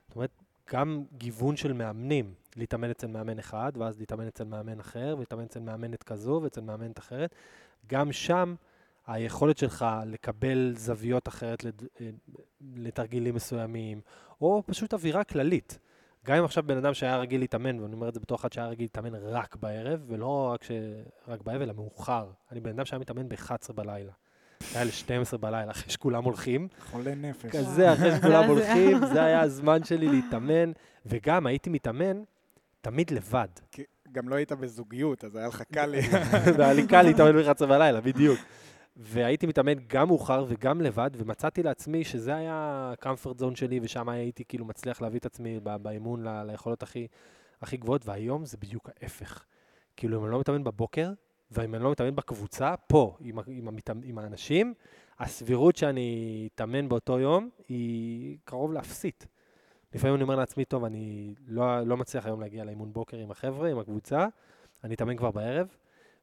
זאת 0.08 0.16
אומרת, 0.16 0.42
גם 0.72 1.04
גיוון 1.18 1.56
של 1.56 1.72
מאמנים, 1.72 2.34
להתאמן 2.56 2.90
אצל 2.90 3.06
מאמן 3.06 3.38
אחד, 3.38 3.72
ואז 3.74 4.00
להתאמן 4.00 4.26
אצל 4.26 4.44
מאמן 4.44 4.80
אחר, 4.80 5.14
ולהתאמן 5.16 5.44
אצל 5.44 5.60
מאמנת 5.60 6.02
כזו 6.02 6.40
ואצל 6.42 6.60
מאמנת 6.60 6.98
אחרת. 6.98 7.34
גם 7.86 8.12
שם 8.12 8.54
היכולת 9.06 9.58
שלך 9.58 9.86
לקבל 10.06 10.72
זוויות 10.76 11.28
אחרת 11.28 11.64
לד... 11.64 11.82
אה, 12.00 12.10
לתרגילים 12.76 13.34
מסוימים, 13.34 14.00
או 14.40 14.62
פשוט 14.66 14.94
אווירה 14.94 15.24
כללית. 15.24 15.78
גם 16.26 16.36
אם 16.36 16.44
עכשיו 16.44 16.64
בן 16.66 16.76
אדם 16.76 16.94
שהיה 16.94 17.16
רגיל 17.16 17.40
להתאמן, 17.40 17.80
ואני 17.80 17.94
אומר 17.94 18.08
את 18.08 18.14
זה 18.14 18.20
בתור 18.20 18.36
אחד 18.38 18.52
שהיה 18.52 18.66
רגיל 18.66 18.84
להתאמן 18.84 19.14
רק 19.14 19.56
בערב, 19.56 20.04
ולא 20.06 20.50
רק, 20.54 20.62
ש... 20.62 20.70
רק 21.28 21.42
בערב, 21.42 21.62
אלא 21.62 21.72
מאוחר. 21.72 22.30
אני 22.52 22.60
בן 22.60 22.70
אדם 22.70 22.84
שהיה 22.84 23.00
מתאמן 23.00 23.28
ב-11 23.28 23.72
בלילה. 23.74 24.12
היה 24.74 24.84
ל-12 24.84 25.36
בלילה, 25.36 25.70
אחרי 25.70 25.92
שכולם 25.92 26.24
הולכים. 26.24 26.68
חולה 26.90 27.14
נפש. 27.14 27.50
כזה, 27.50 27.92
אחרי 27.92 28.10
שכולם 28.16 28.42
זה- 28.46 28.52
הולכים, 28.52 29.06
זה 29.12 29.22
היה 29.24 29.40
הזמן 29.40 29.84
שלי 29.84 30.08
להתאמן. 30.08 30.72
וגם 31.06 31.46
הייתי 31.46 31.70
מתאמן 31.70 32.22
תמיד 32.80 33.10
לבד. 33.10 33.48
גם 34.12 34.28
לא 34.28 34.34
היית 34.34 34.52
בזוגיות, 34.52 35.24
אז 35.24 35.36
היה 35.36 35.48
לך 35.48 35.62
קל 35.72 35.86
לי. 35.92 36.00
והיה 36.56 36.72
לי 36.72 36.86
קל 36.86 37.02
להתאמן 37.02 37.32
ב-11 37.42 37.66
בלילה, 37.66 38.00
בדיוק. 38.00 38.38
והייתי 38.96 39.46
מתאמן 39.46 39.72
גם 39.86 40.06
מאוחר 40.08 40.44
וגם 40.48 40.80
לבד, 40.80 41.10
ומצאתי 41.16 41.62
לעצמי 41.62 42.04
שזה 42.04 42.34
היה 42.36 42.54
ה-comfort 42.54 43.40
zone 43.40 43.54
שלי, 43.56 43.80
ושם 43.82 44.08
הייתי 44.08 44.44
כאילו 44.44 44.64
מצליח 44.64 45.00
להביא 45.02 45.18
את 45.18 45.26
עצמי 45.26 45.60
באימון 45.82 46.22
ל- 46.28 46.42
ליכולות 46.50 46.82
הכי, 46.82 47.06
הכי 47.62 47.76
גבוהות, 47.76 48.06
והיום 48.06 48.44
זה 48.44 48.56
בדיוק 48.60 48.90
ההפך. 49.02 49.44
כאילו, 49.96 50.18
אם 50.20 50.24
אני 50.24 50.32
לא 50.32 50.40
מתאמן 50.40 50.64
בבוקר, 50.64 51.12
ואם 51.50 51.74
אני 51.74 51.84
לא 51.84 51.90
מתאמן 51.90 52.16
בקבוצה, 52.16 52.74
פה, 52.86 53.16
עם, 53.20 53.38
עם, 53.46 53.68
המתאמ- 53.68 54.04
עם 54.04 54.18
האנשים, 54.18 54.74
הסבירות 55.18 55.76
שאני 55.76 56.48
אתאמן 56.54 56.88
באותו 56.88 57.18
יום 57.18 57.48
היא 57.68 58.38
קרוב 58.44 58.72
לאפסית. 58.72 59.26
לפעמים 59.94 60.14
אני 60.14 60.22
אומר 60.22 60.36
לעצמי, 60.36 60.64
טוב, 60.64 60.84
אני 60.84 61.34
לא, 61.46 61.80
לא 61.82 61.96
מצליח 61.96 62.26
היום 62.26 62.40
להגיע 62.40 62.64
לאימון 62.64 62.92
בוקר 62.92 63.16
עם 63.16 63.30
החבר'ה, 63.30 63.70
עם 63.70 63.78
הקבוצה, 63.78 64.26
אני 64.84 64.94
אתאמן 64.94 65.16
כבר 65.16 65.30
בערב, 65.30 65.66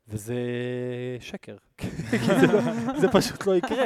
וזה 0.07 0.35
שקר. 1.19 1.57
זה, 2.41 2.47
לא, 2.47 2.59
זה 2.99 3.07
פשוט 3.11 3.45
לא 3.47 3.55
יקרה. 3.55 3.85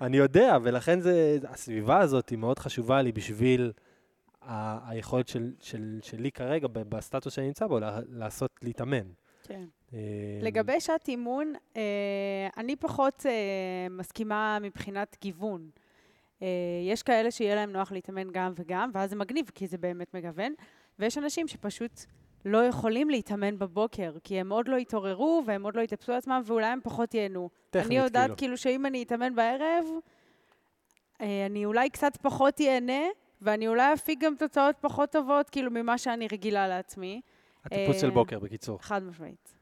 אני 0.00 0.16
יודע, 0.16 0.58
ולכן 0.62 1.00
זה, 1.00 1.38
הסביבה 1.48 1.98
הזאת 1.98 2.28
היא 2.28 2.38
מאוד 2.38 2.58
חשובה 2.58 3.02
לי 3.02 3.12
בשביל 3.12 3.72
ה, 4.42 4.90
היכולת 4.90 5.28
של, 5.28 5.52
של, 5.60 5.98
שלי 6.02 6.32
כרגע, 6.32 6.68
בסטטוס 6.72 7.34
שאני 7.34 7.46
נמצא 7.46 7.66
בו, 7.66 7.78
לעשות, 8.08 8.50
להתאמן. 8.62 9.06
כן. 9.42 9.64
אה, 9.94 9.98
לגבי 10.42 10.80
שעת 10.80 11.08
אימון, 11.08 11.52
אה, 11.76 11.82
אני 12.56 12.76
פחות 12.76 13.26
אה, 13.26 13.32
מסכימה 13.90 14.58
מבחינת 14.60 15.16
גיוון. 15.20 15.70
יש 16.84 17.02
כאלה 17.02 17.30
שיהיה 17.30 17.54
להם 17.54 17.72
נוח 17.72 17.92
להתאמן 17.92 18.30
גם 18.32 18.52
וגם, 18.56 18.90
ואז 18.94 19.10
זה 19.10 19.16
מגניב, 19.16 19.50
כי 19.54 19.66
זה 19.66 19.78
באמת 19.78 20.14
מגוון, 20.14 20.54
ויש 20.98 21.18
אנשים 21.18 21.48
שפשוט 21.48 22.00
לא 22.44 22.64
יכולים 22.64 23.10
להתאמן 23.10 23.58
בבוקר, 23.58 24.12
כי 24.24 24.40
הם 24.40 24.52
עוד 24.52 24.68
לא 24.68 24.76
התעוררו 24.76 25.42
והם 25.46 25.62
עוד 25.62 25.76
לא 25.76 25.80
התאפסו 25.80 26.12
על 26.12 26.18
עצמם, 26.18 26.42
ואולי 26.44 26.66
הם 26.66 26.80
פחות 26.82 27.14
ייהנו. 27.14 27.50
טכנית, 27.70 27.86
אני 27.86 27.96
יודעת 27.96 28.24
כאילו. 28.24 28.36
כאילו 28.36 28.56
שאם 28.56 28.86
אני 28.86 29.02
אתאמן 29.02 29.34
בערב, 29.34 29.84
אני 31.20 31.64
אולי 31.64 31.90
קצת 31.90 32.16
פחות 32.16 32.60
ייהנה, 32.60 33.02
ואני 33.42 33.68
אולי 33.68 33.94
אפיק 33.94 34.20
גם 34.20 34.34
תוצאות 34.38 34.76
פחות 34.80 35.10
טובות, 35.10 35.50
כאילו, 35.50 35.70
ממה 35.70 35.98
שאני 35.98 36.28
רגילה 36.32 36.68
לעצמי. 36.68 37.20
הטיפוס 37.64 38.00
של 38.00 38.08
אה, 38.08 38.14
בוקר, 38.14 38.38
בקיצור. 38.38 38.82
חד 38.82 39.02
משמעית. 39.02 39.54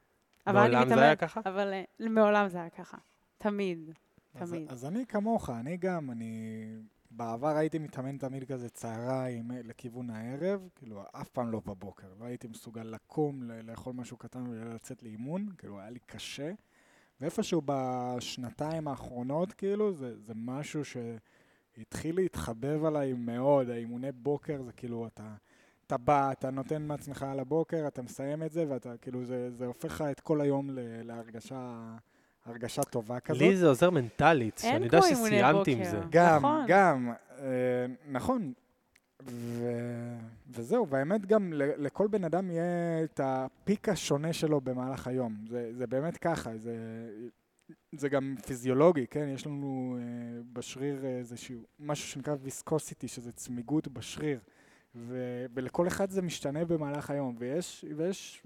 אבל 0.47 0.75
אני 0.75 0.85
מעולם 0.85 0.95
זה 0.95 1.01
היה 1.01 1.15
ככה? 1.15 1.41
אבל 1.45 1.73
אה, 1.73 2.09
מעולם 2.09 2.47
זה 2.47 2.57
היה 2.57 2.69
ככה. 2.69 2.97
תמיד. 3.37 3.91
תמיד. 4.37 4.71
אז 4.71 4.85
אני 4.85 5.05
כמוך, 5.05 5.49
אני 5.49 5.77
גם, 5.77 6.11
אני... 6.11 6.65
בעבר 7.11 7.57
הייתי 7.57 7.79
מתאמן 7.79 8.17
תמיד 8.17 8.43
כזה 8.43 8.69
צהריים 8.69 9.51
אה, 9.51 9.61
לכיוון 9.63 10.09
הערב, 10.09 10.69
כאילו 10.75 11.03
אף 11.11 11.29
פעם 11.29 11.51
לא 11.51 11.61
בבוקר, 11.65 12.07
לא 12.19 12.25
הייתי 12.25 12.47
מסוגל 12.47 12.83
לקום, 12.83 13.43
לאכול 13.43 13.93
משהו 13.93 14.17
קטן 14.17 14.47
ולצאת 14.47 15.03
לאימון, 15.03 15.49
כאילו 15.57 15.79
היה 15.79 15.89
לי 15.89 15.99
קשה. 16.05 16.51
ואיפשהו 17.21 17.61
בשנתיים 17.65 18.87
האחרונות, 18.87 19.53
כאילו, 19.53 19.93
זה, 19.93 20.19
זה 20.19 20.33
משהו 20.35 20.81
שהתחיל 20.85 22.15
להתחבב 22.15 22.85
עליי 22.85 23.13
מאוד, 23.13 23.69
האימוני 23.69 24.11
בוקר 24.11 24.61
זה 24.61 24.71
כאילו, 24.71 25.07
אתה, 25.07 25.35
אתה 25.93 25.97
בא, 25.97 26.31
אתה 26.31 26.49
נותן 26.51 26.81
מעצמך 26.81 27.23
על 27.23 27.39
הבוקר, 27.39 27.87
אתה 27.87 28.01
מסיים 28.01 28.43
את 28.43 28.51
זה, 28.51 28.65
ואתה, 28.69 28.97
כאילו, 29.01 29.25
זה, 29.25 29.51
זה 29.51 29.65
הופך 29.65 29.85
לך 29.85 30.01
את 30.11 30.19
כל 30.19 30.41
היום 30.41 30.69
ל- 30.69 30.79
להרגשה 31.07 31.81
הרגשה 32.45 32.83
טובה 32.83 33.19
כזאת. 33.19 33.41
לי 33.41 33.55
זה 33.57 33.67
עוזר 33.67 33.89
מנטלית, 33.89 34.57
שאני 34.57 34.85
יודע 34.85 35.01
שסיימתי 35.01 35.71
עם. 35.71 35.83
זה. 35.83 35.99
גם, 36.09 36.35
נכון. 36.37 36.65
גם, 36.67 37.11
אה, 37.39 37.45
נכון. 38.11 38.53
ו... 39.23 39.71
וזהו, 40.49 40.87
והאמת 40.87 41.25
גם 41.25 41.53
ל- 41.53 41.85
לכל 41.85 42.07
בן 42.07 42.23
אדם 42.23 42.51
יהיה 42.51 42.63
את 43.03 43.19
הפיק 43.23 43.89
השונה 43.89 44.33
שלו 44.33 44.61
במהלך 44.61 45.07
היום. 45.07 45.35
זה, 45.49 45.69
זה 45.73 45.87
באמת 45.87 46.17
ככה, 46.17 46.57
זה, 46.57 46.75
זה 47.95 48.09
גם 48.09 48.35
פיזיולוגי, 48.47 49.07
כן? 49.07 49.27
יש 49.33 49.45
לנו 49.47 49.97
אה, 49.99 50.03
בשריר 50.53 51.05
איזשהו 51.05 51.57
משהו 51.79 52.07
שנקרא 52.07 52.35
ויסקוסיטי, 52.41 53.07
שזה 53.07 53.31
צמיגות 53.31 53.87
בשריר, 53.87 54.39
ולכל 55.53 55.87
אחד 55.87 56.09
זה 56.09 56.21
משתנה 56.21 56.65
במהלך 56.65 57.09
היום, 57.09 57.35
ויש, 57.39 57.85
ויש 57.97 58.41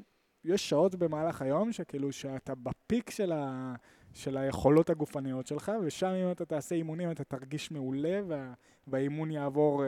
יש 0.45 0.69
שעות 0.69 0.95
במהלך 0.95 1.41
היום 1.41 1.71
שכאילו 1.71 2.12
שאתה 2.12 2.55
בפיק 2.55 3.10
של, 3.10 3.31
ה, 3.31 3.75
של 4.13 4.38
היכולות 4.38 4.89
הגופניות 4.89 5.47
שלך, 5.47 5.71
ושם 5.84 6.08
אם 6.08 6.31
אתה 6.31 6.45
תעשה 6.45 6.75
אימונים 6.75 7.12
אתה 7.12 7.23
תרגיש 7.23 7.71
מעולה, 7.71 8.19
וה, 8.27 8.53
והאימון 8.88 9.31
יעבור, 9.31 9.84
אה, 9.84 9.88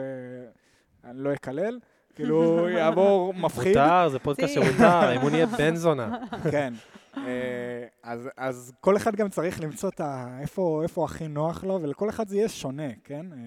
אני 1.04 1.18
לא 1.18 1.34
אקלל, 1.34 1.78
כאילו 2.18 2.68
יעבור 2.68 3.34
מפחיד. 3.44 3.78
מותר, 3.78 4.08
זה 4.08 4.18
פודקאסט. 4.18 4.54
שמותר, 4.54 4.86
האימון 4.86 5.34
יהיה 5.34 5.46
בן 5.46 5.74
זונה. 5.74 6.18
כן. 6.52 6.74
אה, 7.16 7.86
אז, 8.02 8.28
אז 8.36 8.72
כל 8.80 8.96
אחד 8.96 9.16
גם 9.16 9.28
צריך 9.28 9.60
למצוא 9.60 9.88
את 9.88 10.00
ה... 10.00 10.38
איפה, 10.40 10.80
איפה 10.82 11.04
הכי 11.04 11.28
נוח 11.28 11.64
לו, 11.64 11.78
ולכל 11.82 12.08
אחד 12.08 12.28
זה 12.28 12.36
יהיה 12.36 12.48
שונה, 12.48 12.88
כן? 13.04 13.26
אה, 13.32 13.38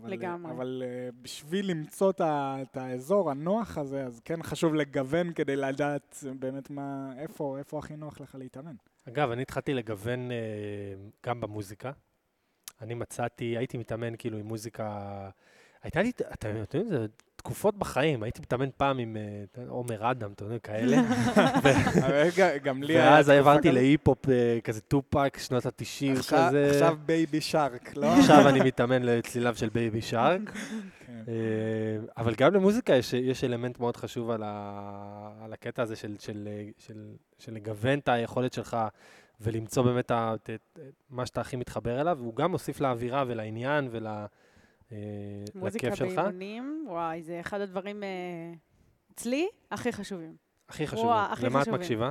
אבל, 0.00 0.10
לגמרי. 0.10 0.52
אבל 0.52 0.82
אה, 0.86 1.08
בשביל 1.22 1.70
למצוא 1.70 2.10
את, 2.10 2.20
ה, 2.20 2.56
את 2.62 2.76
האזור 2.76 3.30
הנוח 3.30 3.78
הזה, 3.78 4.04
אז 4.04 4.20
כן 4.24 4.42
חשוב 4.42 4.74
לגוון 4.74 5.32
כדי 5.32 5.56
לדעת 5.56 6.24
באמת 6.38 6.70
מה, 6.70 7.12
איפה, 7.18 7.58
איפה 7.58 7.78
הכי 7.78 7.96
נוח 7.96 8.20
לך 8.20 8.34
להתאמן. 8.38 8.74
אגב, 9.08 9.30
אני 9.30 9.42
התחלתי 9.42 9.74
לגוון 9.74 10.30
גם 11.26 11.40
במוזיקה. 11.40 11.92
אני 12.80 12.94
מצאתי, 12.94 13.44
הייתי 13.58 13.78
מתאמן 13.78 14.16
כאילו 14.18 14.38
עם 14.38 14.46
מוזיקה... 14.46 15.28
הייתה 15.82 16.02
לי, 16.02 16.12
אתם 16.32 16.56
יודעים, 16.56 16.88
זה 16.88 17.06
תקופות 17.40 17.78
בחיים, 17.78 18.22
הייתי 18.22 18.40
מתאמן 18.40 18.68
פעם 18.76 18.98
עם 18.98 19.16
אה, 19.16 19.62
עומר 19.68 20.10
אדם, 20.10 20.32
אתה 20.32 20.44
יודע, 20.44 20.58
כאלה. 20.58 20.96
גם 22.64 22.82
לי 22.82 22.98
היה... 22.98 23.10
ואז 23.10 23.28
העברתי. 23.28 23.72
להיפ-הופ 23.72 24.28
אה, 24.28 24.58
כזה 24.64 24.80
טופאק, 24.80 25.38
שנות 25.40 25.66
ה-90 25.66 26.18
עכשיו- 26.18 26.46
כזה. 26.48 26.68
עכשיו 26.70 26.98
Baby 27.06 27.40
Shark, 27.40 27.96
לא? 27.96 28.06
עכשיו 28.06 28.48
אני 28.48 28.60
מתאמן 28.60 29.02
לצליליו 29.02 29.56
של 29.56 29.68
Baby 29.68 30.02
Shark. 30.02 30.40
כן. 31.06 31.12
אה, 31.28 31.34
אבל 32.16 32.34
גם 32.34 32.54
למוזיקה 32.54 32.94
יש, 32.94 33.44
אלמנט 33.44 33.80
מאוד 33.80 33.96
חשוב 33.96 34.30
על, 34.30 34.42
הקטע 35.52 35.82
הזה 35.82 35.96
של, 35.96 36.48
לגוון 37.48 37.98
את 37.98 38.08
היכולת 38.08 38.52
שלך 38.52 38.76
ולמצוא 39.40 39.82
באמת 39.82 40.12
מה 41.10 41.26
שאתה 41.26 41.40
הכי 41.40 41.56
מתחבר 41.56 42.00
אליו, 42.00 42.16
והוא 42.20 42.36
גם 42.36 42.50
מוסיף 42.50 42.80
לאווירה 42.80 43.24
ולעניין 43.26 43.88
ול... 43.90 44.06
אה, 44.92 44.98
מוזיקה 45.54 45.86
לכיף 45.86 45.98
שלך. 45.98 46.18
באימונים, 46.18 46.84
וואי, 46.88 47.22
זה 47.22 47.40
אחד 47.40 47.60
הדברים 47.60 48.02
אה, 48.02 48.08
אצלי 49.14 49.48
הכי 49.70 49.92
חשובים. 49.92 50.36
הכי 50.68 50.86
חשובים. 50.86 51.10
למה 51.42 51.62
את. 51.62 51.68
מקשיבה? 51.68 52.10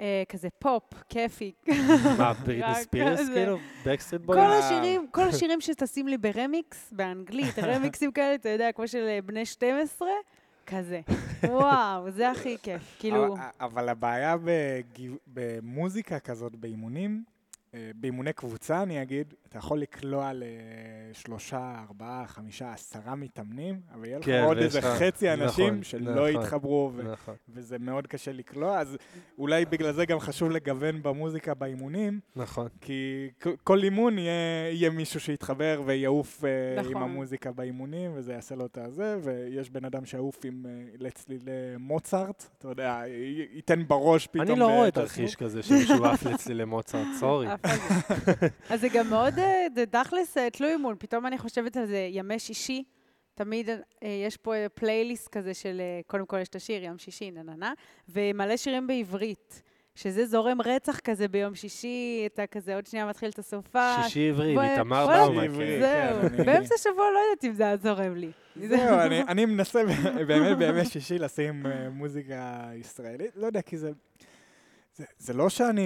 אה, 0.00 0.22
כזה 0.28 0.48
פופ, 0.58 0.84
כיפי. 1.08 1.52
מה, 2.18 2.32
בריטני 2.32 2.74
ספירס. 2.74 3.28
כאילו? 3.34 3.58
Backstreet 3.86 4.22
Boys? 4.22 4.36
כל. 4.36 4.52
השירים, 4.52 5.06
כל 5.10 5.22
השירים 5.22 5.60
שתשים 5.60 6.08
לי 6.08 6.18
ברמיקס, 6.18 6.92
באנגלית, 6.92 7.58
רמיקסים 7.68 8.12
כאלה, 8.12 8.34
אתה 8.34 8.48
יודע, 8.48 8.72
כמו 8.72 8.88
של 8.88 9.18
בני 9.24 9.46
12, 9.46 10.08
כזה. 10.66 11.00
וואו, 11.42 12.10
זה 12.10 12.30
הכי 12.30 12.56
כיף. 12.62 12.82
כאילו, 13.00 13.36
אבל, 13.60 13.88
הבעיה 13.88 14.36
במוזיקה 15.26 16.18
כזאת, 16.18 16.56
באימונים, 16.56 17.24
באימוני 17.94 18.32
קבוצה, 18.32 18.82
אני 18.82 19.02
אגיד, 19.02 19.34
אתה 19.54 19.62
יכול 19.62 19.80
לקלוע 19.80 20.30
לשלושה, 20.34 21.74
ארבעה, 21.88 22.24
חמישה, 22.26 22.72
עשרה 22.72 23.14
מתאמנים, 23.14 23.80
אבל 23.94 24.04
יהיה 24.06 24.18
לך 24.18 24.24
כן, 24.24 24.42
עוד 24.44 24.56
ויש 24.56 24.64
איזה 24.66 24.78
לך- 24.78 24.84
חצי 25.02 25.32
אנשים 25.32 25.66
נכון, 25.68 25.82
שלא 25.82 26.28
נכון. 26.30 26.42
יתחברו, 26.42 26.90
ו- 26.94 27.12
נכון, 27.12 27.34
וזה 27.48 27.78
מאוד 27.78 28.06
קשה 28.06 28.32
לקלוע, 28.32 28.78
אז 28.78 28.96
אולי 29.38 29.64
בגלל 29.64 29.92
זה 29.92 30.06
גם 30.06 30.20
חשוב 30.20 30.50
לגוון 30.50 31.02
במוזיקה 31.02 31.54
באימונים, 31.54 32.20
נכון. 32.36 32.68
כי 32.80 33.28
כל 33.64 33.82
אימון 33.82 34.18
יהיה, 34.18 34.32
יהיה 34.72 34.90
מישהו 34.90 35.20
שיתחבר 35.20 35.82
ויעוף 35.86 36.44
אה, 36.44 36.50
עם 36.80 36.86
נכון. 36.90 37.02
המוזיקה 37.02 37.52
באימונים, 37.52 38.10
וזה 38.14 38.32
יעשה 38.32 38.54
לו 38.54 38.66
את 38.66 38.78
הזה, 38.78 39.16
ויש 39.22 39.70
בן 39.70 39.84
אדם 39.84 40.04
שיעוף 40.04 40.38
עם 40.44 40.66
אה, 40.68 40.70
לצלילי 40.98 41.50
מוצרט, 41.78 42.44
אתה 42.58 42.68
יודע, 42.68 43.02
ייתן 43.54 43.82
בראש 43.88 44.26
פתאום. 44.26 44.50
אני 44.50 44.58
לא 44.58 44.66
רואה 44.68 44.88
את 44.88 44.94
תרחיש 44.94 45.36
כזה 45.36 45.62
שמישהו 45.62 46.04
עף 46.04 46.22
לצלילי 46.26 46.64
מוצרט, 46.64 47.06
סורי. 47.20 47.46
לא. 47.46 47.52
אז 48.70 48.80
זה 48.80 48.88
גם 48.94 49.10
מאוד, 49.10 49.34
אה, 49.44 49.66
זה 49.74 49.86
תכלס 49.86 50.38
אה, 50.38 50.50
תלוי 50.50 50.72
אימון. 50.72 50.96
פתאום 50.98 51.26
אני 51.26 51.38
חושבת 51.38 51.76
על 51.76 51.86
זה, 51.86 52.08
ימי 52.10 52.38
שישי, 52.38 52.84
תמיד 53.34 53.70
אה, 53.70 53.76
יש 54.26 54.36
פה 54.36 54.54
אה, 54.54 54.66
פלייליסט 54.68 55.28
כזה 55.28 55.54
של, 55.54 55.80
אה, 55.80 56.00
קודם 56.06 56.26
כל 56.26 56.38
יש 56.38 56.48
את 56.48 56.56
השיר, 56.56 56.84
ים 56.84 56.98
שישי, 56.98 57.30
נה 57.30 57.42
נה 57.42 57.54
נה, 57.56 57.72
ומלא 58.08 58.56
שירים 58.56 58.86
בעברית. 58.86 59.62
שזה 59.96 60.26
זורם 60.26 60.60
רצח 60.60 61.00
כזה 61.00 61.28
ביום 61.28 61.54
שישי, 61.54 62.22
אתה 62.26 62.46
כזה 62.46 62.74
עוד 62.74 62.86
שנייה 62.86 63.06
מתחיל 63.06 63.28
את 63.30 63.38
הסופה. 63.38 63.96
שישי 64.02 64.28
עברי, 64.28 64.56
מתמר 64.56 65.06
באומה. 65.06 65.42
זהו, 65.80 66.30
כן, 66.36 66.44
באמצע 66.44 66.74
השבוע 66.74 67.04
לא 67.14 67.18
יודעת 67.18 67.44
אם 67.44 67.52
זה 67.52 67.62
היה 67.62 67.76
זורם 67.76 68.16
לי. 68.16 68.30
זהו, 68.56 68.98
אני, 68.98 69.22
אני 69.22 69.44
מנסה 69.44 69.82
באמת 70.26 70.58
בימי 70.58 70.84
שישי 70.84 71.18
לשים 71.18 71.66
אה, 71.66 71.90
מוזיקה 71.90 72.70
ישראלית, 72.74 73.30
לא 73.36 73.46
יודע, 73.46 73.62
כי 73.62 73.78
זה... 73.78 73.90
זה, 74.96 75.04
זה 75.18 75.32
לא 75.32 75.48
שאני... 75.48 75.82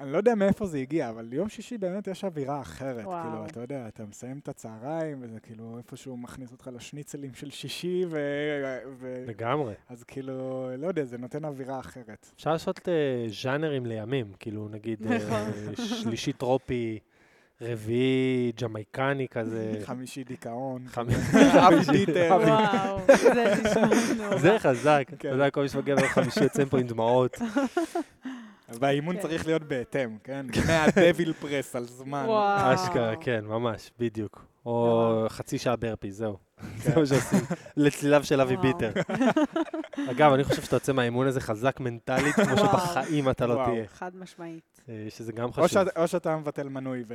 אני 0.00 0.12
לא 0.12 0.16
יודע 0.16 0.34
מאיפה 0.34 0.66
זה 0.66 0.78
הגיע, 0.78 1.08
אבל 1.08 1.32
יום 1.32 1.48
שישי 1.48 1.78
באמת 1.78 2.06
יש 2.06 2.24
אווירה 2.24 2.60
אחרת. 2.60 3.04
וואו. 3.04 3.22
כאילו, 3.22 3.46
אתה 3.46 3.60
יודע, 3.60 3.88
אתה 3.88 4.04
מסיים 4.06 4.38
את 4.38 4.48
הצהריים, 4.48 5.18
וזה 5.20 5.40
כאילו 5.40 5.78
איפשהו 5.78 6.16
מכניס 6.16 6.52
אותך 6.52 6.70
לשניצלים 6.74 7.34
של 7.34 7.50
שישי, 7.50 8.04
ו... 8.10 8.18
ו... 8.98 9.24
לגמרי. 9.28 9.74
אז 9.88 10.04
כאילו, 10.04 10.68
לא 10.78 10.86
יודע, 10.86 11.04
זה 11.04 11.18
נותן 11.18 11.44
אווירה 11.44 11.80
אחרת. 11.80 12.32
אפשר 12.36 12.52
לעשות 12.52 12.88
אה, 12.88 13.26
ז'אנרים 13.42 13.86
לימים, 13.86 14.32
כאילו 14.38 14.68
נגיד 14.68 15.06
נכון. 15.06 15.74
שלישי 16.02 16.32
טרופי, 16.32 16.98
רביעי 17.62 18.52
ג'מייקני 18.60 19.26
כזה. 19.28 19.72
חמישי 19.86 20.24
דיכאון, 20.24 20.86
חמ- 20.94 21.36
אב 21.66 21.74
דיטר. 21.92 22.38
וואו, 22.44 22.98
זה 23.16 23.54
נשמע 23.64 23.86
נורא. 24.26 24.38
זה 24.38 24.58
חזק, 24.58 25.04
אתה 25.08 25.16
כן. 25.16 25.28
יודע, 25.28 25.50
כל 25.50 25.62
מי 25.62 25.68
שמגיע 25.68 25.94
ביום 25.96 26.08
חמישי 26.08 26.42
יוצאים 26.44 26.68
פה 26.68 26.78
עם 26.78 26.86
דמעות. 26.86 27.38
והאימון 28.68 29.16
כן. 29.16 29.22
צריך 29.22 29.46
להיות 29.46 29.62
בהתאם, 29.62 30.16
כן? 30.24 30.46
מהדביל 30.66 31.32
פרס 31.32 31.76
על 31.76 31.84
זמן. 31.84 32.24
וואו. 32.26 32.74
אשכרה, 32.74 33.16
כן, 33.20 33.44
ממש, 33.44 33.90
בדיוק. 33.98 34.44
או 34.66 35.10
נורא. 35.16 35.28
חצי 35.28 35.58
שעה 35.58 35.76
ברפי, 35.76 36.12
זהו. 36.12 36.36
זה 36.76 36.96
מה 36.96 37.06
שעושים 37.06 37.38
לצליליו 37.76 38.24
של 38.24 38.40
אבי. 38.40 38.56
ביטר. 38.56 38.90
אגב, 40.10 40.32
אני 40.32 40.44
חושב 40.44 40.62
שאתה 40.62 40.76
יוצא 40.76 40.92
מהאימון 40.92 41.26
הזה 41.26 41.40
חזק 41.40 41.80
מנטלית, 41.80 42.34
כמו. 42.34 42.56
שבחיים 42.56 43.30
אתה 43.30 43.46
לא. 43.46 43.62
תהיה. 43.64 43.84
חד 43.94 44.16
משמעית. 44.16 44.71
אה, 44.88 45.06
שזה 45.08 45.32
גם 45.32 45.48
או, 45.48 45.52
חשוב. 45.52 45.68
שאת, 45.68 45.96
או 45.96 46.08
שאתה 46.08 46.36
מבטל 46.36 46.68
מנוי, 46.68 47.04
ו... 47.08 47.14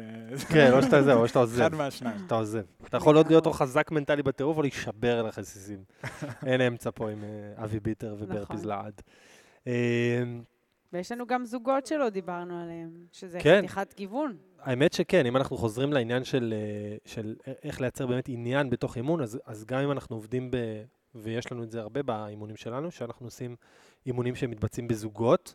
כן, 0.53 0.73
או 0.73 0.83
שאתה 0.83 1.03
זהו, 1.03 1.21
או 1.21 1.27
שאתה 1.27 1.39
עוזב. 1.39 1.61
אחד 1.61 1.75
מהשניים. 1.75 2.25
אתה 2.27 2.35
עוזב. 2.35 2.63
אתה 2.87 2.97
יכול 2.97 3.17
עוד 3.17 3.27
להיות 3.27 3.45
או 3.45 3.53
חזק 3.53 3.91
מנטלי 3.91 4.23
בטירוף 4.23 4.57
או 4.57 4.61
להישבר 4.61 5.19
על 5.19 5.27
החסיסים. 5.27 5.83
אין 6.45 6.61
אמצע 6.61 6.89
פה 6.95 7.09
עם 7.09 7.23
אה, 7.23 7.63
אבי 7.63 7.79
ביטר 7.79 8.15
וברפיז 8.19 8.59
נכון. 8.59 8.69
לעד. 8.69 9.01
אה, 9.67 10.23
ויש 10.93 11.11
לנו 11.11 11.27
גם 11.27 11.45
זוגות 11.45 11.85
שלא 11.85 12.09
דיברנו 12.09 12.63
עליהם, 12.63 13.05
שזה 13.11 13.39
כן. 13.39 13.59
חתיכת 13.59 13.93
גיוון. 13.97 14.37
האמת 14.59 14.93
שכן, 14.93 15.25
אם 15.25 15.37
אנחנו 15.37 15.57
חוזרים 15.57 15.93
לעניין 15.93 16.23
של, 16.23 16.53
אה, 16.57 16.97
של 17.05 17.35
איך 17.63 17.81
לייצר 17.81 18.07
באמת 18.07 18.29
עניין 18.29 18.69
בתוך 18.69 18.97
אימון, 18.97 19.21
אז, 19.21 19.39
אז 19.45 19.65
גם 19.65 19.79
אם 19.79 19.91
אנחנו 19.91 20.15
עובדים 20.15 20.51
ב... 20.51 20.57
ויש 21.15 21.51
לנו 21.51 21.63
את 21.63 21.71
זה 21.71 21.79
הרבה 21.79 22.03
באימונים 22.03 22.55
שלנו, 22.55 22.91
שאנחנו 22.91 23.25
עושים 23.25 23.55
אימונים 24.05 24.35
שמתבצעים 24.35 24.87
בזוגות, 24.87 25.53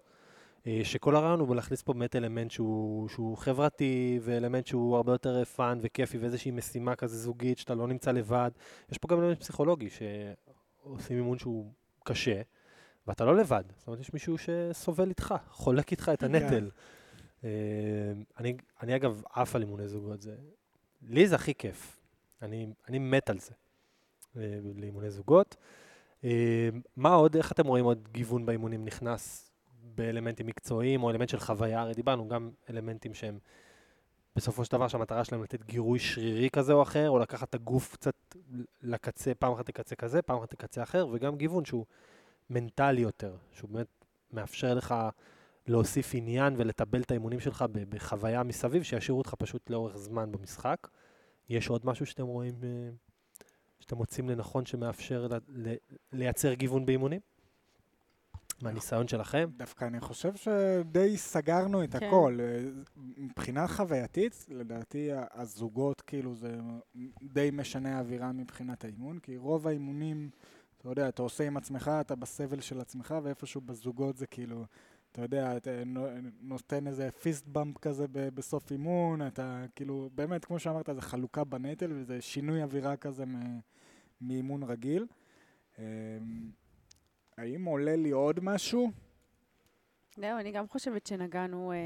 שכל 0.82 1.16
הרעיון 1.16 1.40
הוא 1.40 1.56
להכניס 1.56 1.82
פה 1.82 1.92
באמת 1.92 2.16
אלמנט 2.16 2.50
שהוא, 2.50 3.08
שהוא 3.08 3.36
חברתי, 3.36 4.20
ואלמנט 4.22 4.66
שהוא 4.66 4.96
הרבה 4.96 5.12
יותר 5.12 5.44
fun 5.44 5.78
וכיפי, 5.82 6.18
ואיזושהי 6.18 6.50
משימה 6.50 6.96
כזה 6.96 7.18
זוגית, 7.18 7.58
שאתה 7.58 7.74
לא 7.74 7.88
נמצא 7.88 8.12
לבד. 8.12 8.50
יש 8.92 8.98
פה 8.98 9.08
גם 9.08 9.20
אלמנט 9.20 9.40
פסיכולוגי, 9.40 9.88
שעושים 9.90 11.16
אימון 11.16 11.38
שהוא 11.38 11.72
קשה, 12.04 12.40
ואתה 13.06 13.24
לא 13.24 13.36
לבד. 13.36 13.64
זאת 13.76 13.86
אומרת, 13.86 14.00
יש 14.00 14.12
מישהו 14.12 14.36
שסובל 14.38 15.08
איתך, 15.08 15.34
חולק 15.50 15.90
איתך 15.90 16.10
את 16.14 16.22
הנטל. 16.22 16.70
אה, 17.44 17.50
אני, 18.38 18.56
אני 18.82 18.96
אגב 18.96 19.22
עף 19.32 19.56
על 19.56 19.62
אימוני 19.62 19.88
זוגות, 19.88 20.22
זה... 20.22 20.36
לי 21.02 21.26
זה 21.26 21.34
הכי 21.34 21.54
כיף. 21.54 21.96
אני, 22.42 22.66
אני 22.88 22.98
מת 22.98 23.30
על 23.30 23.38
זה, 23.38 23.54
אה, 24.36 24.58
לאימוני 24.74 25.10
זוגות. 25.10 25.56
אה, 26.24 26.68
מה 26.96 27.14
עוד, 27.14 27.36
איך 27.36 27.52
אתם 27.52 27.66
רואים 27.66 27.84
עוד 27.84 28.08
גיוון 28.12 28.46
באימונים 28.46 28.84
נכנס 28.84 29.51
באלמנטים 29.82 30.46
מקצועיים, 30.46 31.02
או 31.02 31.10
אלמנט 31.10 31.28
של 31.28 31.40
חוויה? 31.40 31.80
הרי 31.80 31.94
דיברנו 31.94 32.28
גם 32.28 32.50
אלמנטים 32.70 33.14
שהם 33.14 33.38
בסופו 34.36 34.64
של 34.64 34.72
דבר 34.72 34.88
שהמטרה 34.88 35.24
שלהם 35.24 35.42
לתת 35.42 35.64
גירוי 35.64 35.98
שרירי 35.98 36.50
כזה 36.50 36.72
או 36.72 36.82
אחר, 36.82 37.10
או 37.10 37.18
לקחת 37.18 37.48
את 37.48 37.54
הגוף 37.54 37.92
קצת 37.92 38.14
לקצה, 38.82 39.34
פעם 39.34 39.52
אחת 39.52 39.68
לקצה 39.68 39.96
כזה, 39.96 40.22
פעם 40.22 40.38
אחת 40.38 40.52
לקצה 40.52 40.82
אחר, 40.82 41.06
וגם 41.12 41.36
גיוון 41.36 41.64
שהוא 41.64 41.86
מנטלי 42.50 43.00
יותר, 43.00 43.36
שהוא 43.52 43.70
באמת 43.70 44.04
מאפשר 44.32 44.74
לך 44.74 44.94
להוסיף 45.66 46.10
עניין 46.14 46.54
ולטבל 46.56 47.00
את 47.00 47.10
האימונים 47.10 47.40
שלך 47.40 47.64
בחוויה 47.88 48.42
מסביב, 48.42 48.82
שישאירו 48.82 49.18
אותך 49.18 49.34
פשוט 49.38 49.70
לאורך 49.70 49.96
זמן 49.96 50.32
במשחק. 50.32 50.88
יש 51.48 51.68
עוד 51.68 51.86
משהו 51.86 52.06
שאתם 52.06 52.26
רואים, 52.26 52.54
אה, 52.64 52.68
שאתם 53.80 53.96
מוצאים 53.96 54.28
לנכון 54.28 54.66
שמאפשר 54.66 55.26
לייצר 56.12 56.54
גיוון 56.54 56.86
באימונים? 56.86 57.20
מהניסיון 58.62 59.08
שלכם? 59.08 59.50
דווקא 59.56 59.84
אני 59.84 60.00
חושב 60.00 60.32
שדי 60.36 61.16
סגרנו 61.16 61.84
את 61.84 61.96
כן. 61.96 62.06
הכל. 62.06 62.38
אה, 62.40 62.64
מבחינה 63.16 63.68
חווייתית, 63.68 64.46
לדעתי 64.48 65.08
הזוגות, 65.34 66.00
כאילו, 66.00 66.34
זה 66.34 66.56
די 67.22 67.50
משנה 67.52 67.96
האווירה 67.96 68.32
מבחינת 68.32 68.84
האימון, 68.84 69.18
כי 69.18 69.36
רוב 69.36 69.66
האימונים, 69.66 70.30
אתה 70.78 70.88
יודע, 70.88 71.08
אתה 71.08 71.22
עושה 71.22 71.46
עם 71.46 71.56
עצמך, 71.56 71.90
אתה 72.00 72.14
בסבל 72.14 72.60
של 72.60 72.80
עצמך, 72.80 73.14
ואיפשהו 73.22 73.60
בזוגות 73.60 74.16
זה 74.16 74.26
כאילו, 74.26 74.64
אתה 75.12 75.22
יודע, 75.22 75.56
אתה 75.56 75.84
נו- 75.86 76.06
נותן 76.40 76.86
איזה 76.86 77.10
פיסט 77.10 77.46
במפ 77.46 77.78
כזה 77.78 78.06
ב- 78.12 78.28
בסוף 78.34 78.70
אימון, 78.72 79.26
אתה 79.26 79.64
כאילו, 79.76 80.10
באמת, 80.14 80.44
כמו 80.44 80.58
שאמרת, 80.58 80.88
זה 80.94 81.00
חלוקה 81.00 81.44
בנטל, 81.44 81.92
וזה 81.92 82.20
שינוי 82.20 82.62
אווירה 82.62 82.96
כזה 82.96 83.26
מ- 83.26 83.60
מאימון 84.20 84.62
רגיל. 84.62 85.06
האם 87.42 87.64
עולה 87.64 87.96
לי 87.96 88.10
עוד 88.10 88.40
משהו? 88.42 88.90
זהו, 90.16 90.38
אני 90.38 90.52
גם 90.52 90.68
חושבת 90.68 91.06
שנגענו 91.06 91.72
אה, 91.72 91.76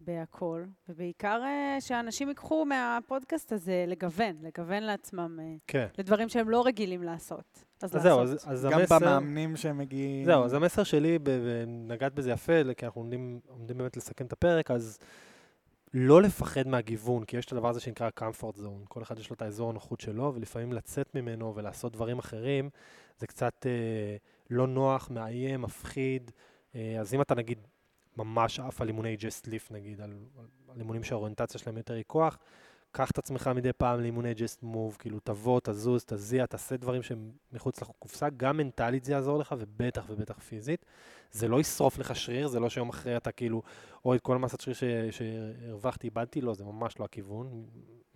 בהכל, 0.00 0.64
ובעיקר 0.88 1.42
אה, 1.44 1.76
שאנשים 1.80 2.28
ייקחו 2.28 2.64
מהפודקאסט 2.64 3.52
הזה 3.52 3.84
לגוון, 3.88 4.36
לגוון 4.42 4.82
לעצמם 4.82 5.38
אה, 5.40 5.54
כן. 5.66 5.86
לדברים 5.98 6.28
שהם 6.28 6.50
לא 6.50 6.66
רגילים 6.66 7.02
לעשות. 7.02 7.64
אז 7.82 7.96
אז 7.96 8.02
זהו, 8.02 8.20
לעשות. 8.20 8.48
אז, 8.48 8.66
אז 8.66 8.68
גם 8.72 8.80
המסר... 8.80 8.98
במאמנים 8.98 9.56
שמגיעים. 9.56 10.24
זהו, 10.24 10.44
אז 10.44 10.54
המסר 10.54 10.82
שלי, 10.82 11.18
ונגעת 11.24 12.14
בזה 12.14 12.30
יפה, 12.30 12.74
כי 12.76 12.86
אנחנו 12.86 13.00
עומדים, 13.00 13.40
עומדים 13.48 13.78
באמת 13.78 13.96
לסכם 13.96 14.26
את 14.26 14.32
הפרק, 14.32 14.70
אז 14.70 14.98
לא 15.94 16.22
לפחד 16.22 16.68
מהגיוון, 16.68 17.24
כי 17.24 17.36
יש 17.36 17.46
את 17.46 17.52
הדבר 17.52 17.68
הזה 17.68 17.80
שנקרא 17.80 18.10
comfort 18.20 18.56
zone. 18.56 18.86
כל 18.88 19.02
אחד 19.02 19.18
יש 19.18 19.30
לו 19.30 19.34
את 19.34 19.42
האזור 19.42 19.70
הנוחות 19.70 20.00
שלו, 20.00 20.32
ולפעמים 20.34 20.72
לצאת 20.72 21.14
ממנו 21.14 21.54
ולעשות 21.54 21.92
דברים 21.92 22.18
אחרים, 22.18 22.70
זה 23.18 23.26
קצת 23.26 23.66
אה, 23.66 24.16
לא 24.50 24.66
נוח, 24.66 25.10
מאיים, 25.10 25.62
מפחיד. 25.62 26.30
אה, 26.74 26.96
אז 27.00 27.14
אם 27.14 27.20
אתה 27.20 27.34
נגיד 27.34 27.66
ממש 28.16 28.60
עף 28.60 28.80
על 28.80 28.88
אימוני 28.88 29.16
just 29.20 29.46
lift 29.46 29.72
נגיד, 29.72 30.00
על, 30.00 30.10
על, 30.38 30.46
על 30.68 30.78
אימונים 30.78 31.04
שהאוריינטציה 31.04 31.60
שלהם 31.60 31.76
יותר 31.76 31.94
היא 31.94 32.04
כוח, 32.06 32.38
קח 32.92 33.10
את 33.10 33.18
עצמך 33.18 33.50
מדי 33.54 33.72
פעם 33.72 34.00
לאימוני 34.00 34.32
just 34.32 34.64
move, 34.64 34.96
כאילו 34.98 35.20
תבוא, 35.20 35.60
תזוז, 35.64 36.04
תזיע, 36.04 36.46
תעשה 36.46 36.76
דברים 36.76 37.02
שהם 37.02 37.30
מחוץ 37.52 37.82
לקופסה, 37.82 38.28
גם 38.36 38.56
מנטלית 38.56 39.04
זה 39.04 39.12
יעזור 39.12 39.38
לך, 39.38 39.54
ובטח 39.58 40.04
ובטח 40.08 40.38
פיזית. 40.38 40.86
זה 41.32 41.48
לא 41.48 41.60
ישרוף 41.60 41.98
לך 41.98 42.16
שריר, 42.16 42.48
זה 42.48 42.60
לא 42.60 42.68
שיום 42.68 42.88
אחרי 42.88 43.16
אתה 43.16 43.32
כאילו, 43.32 43.62
אוי, 44.04 44.16
את 44.16 44.22
כל 44.22 44.34
המסת 44.34 44.60
שריר 44.60 44.76
שהרווחתי, 45.10 46.06
איבדתי, 46.06 46.40
לא, 46.40 46.54
זה 46.54 46.64
ממש 46.64 46.98
לא 46.98 47.04
הכיוון. 47.04 47.66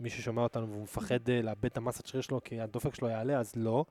מי 0.01 0.11
ששומע 0.11 0.43
אותנו 0.43 0.69
והוא 0.69 0.83
מפחד 0.83 1.29
אה, 1.29 1.43
לאבד 1.43 1.65
את 1.65 1.77
המסת 1.77 2.07
שריר 2.07 2.23
שלו 2.23 2.41
כי 2.45 2.61
הדופק 2.61 2.95
שלו 2.95 3.09
יעלה, 3.09 3.39
אז 3.39 3.53
לא. 3.57 3.85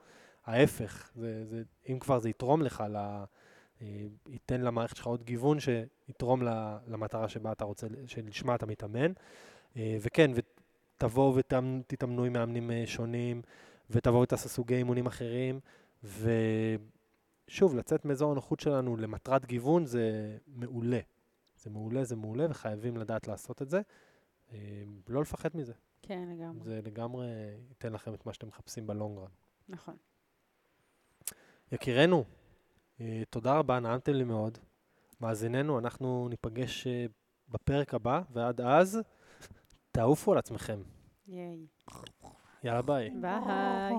ההפך, 0.45 1.12
זה, 1.15 1.45
זה, 1.45 1.63
אם 1.89 1.99
כבר 1.99 2.19
זה 2.19 2.29
יתרום 2.29 2.62
לך, 2.62 2.84
ל, 2.89 2.95
אה, 2.95 4.06
ייתן 4.29 4.62
למערכת 4.62 4.95
שלך 4.95 5.08
עוד 5.08 5.23
גיוון 5.23 5.58
שיתרום 5.60 6.43
ל- 6.43 6.77
למטרה 6.88 7.29
שבה 7.29 7.51
אתה 7.51 7.65
רוצה, 7.65 7.88
שלשמה 8.08 8.56
אתה 8.56 8.65
מתאמן. 8.65 9.12
אה, 9.77 9.97
וכן, 10.01 10.32
ותבואו 10.36 11.36
ותתאמנו 11.36 12.23
עם 12.23 12.34
מאמנים 12.34 12.71
אה, 12.71 12.84
שונים, 12.86 13.41
ותבואו 13.89 14.21
ותעשו 14.21 14.49
סוגי 14.49 14.75
אימונים 14.75 15.06
אחרים, 15.06 15.60
ושוב, 16.03 17.75
לצאת 17.75 18.06
מאזור 18.06 18.32
הנוחות 18.32 18.60
שלנו 18.60 18.97
למטרת 18.97 19.45
גיוון 19.45 19.86
זה 19.86 20.38
מעולה. 20.47 20.99
זה 21.58 21.69
מעולה, 21.69 22.03
זה 22.03 22.15
מעולה, 22.15 22.45
וחייבים 22.49 22.97
לדעת 22.97 23.27
לעשות 23.27 23.62
את 23.62 23.69
זה. 23.69 23.82
לא 25.08 25.21
לפחד 25.21 25.49
מזה. 25.53 25.73
כן, 26.01 26.29
לגמרי. 26.32 26.63
זה 26.63 26.79
לגמרי 26.84 27.27
ייתן 27.69 27.93
לכם 27.93 28.13
את 28.13 28.25
מה 28.25 28.34
שאתם 28.34 28.47
מחפשים 28.47 28.88
בלונגרן. 28.88 29.32
נכון. 29.69 29.95
יקירנו, 31.73 32.23
אה, 33.01 33.23
תודה 33.29 33.57
רבה, 33.57 33.79
נעמתם 33.79 34.13
לי 34.13 34.23
מאוד. 34.23 34.57
מאזיננו, 35.21 35.79
אנחנו 35.79 36.27
ניפגש 36.29 36.88
אה, 36.88 37.05
בפרק 37.49 37.93
הבא, 37.93 38.21
ועד 38.31 38.62
אז, 38.62 38.99
תעופו 39.91 40.31
על 40.31 40.38
עצמכם. 40.38 40.81
ייי. 41.27 41.67
יאללה 42.63 42.81
ביי. 42.81 43.09
ביי. 43.09 43.93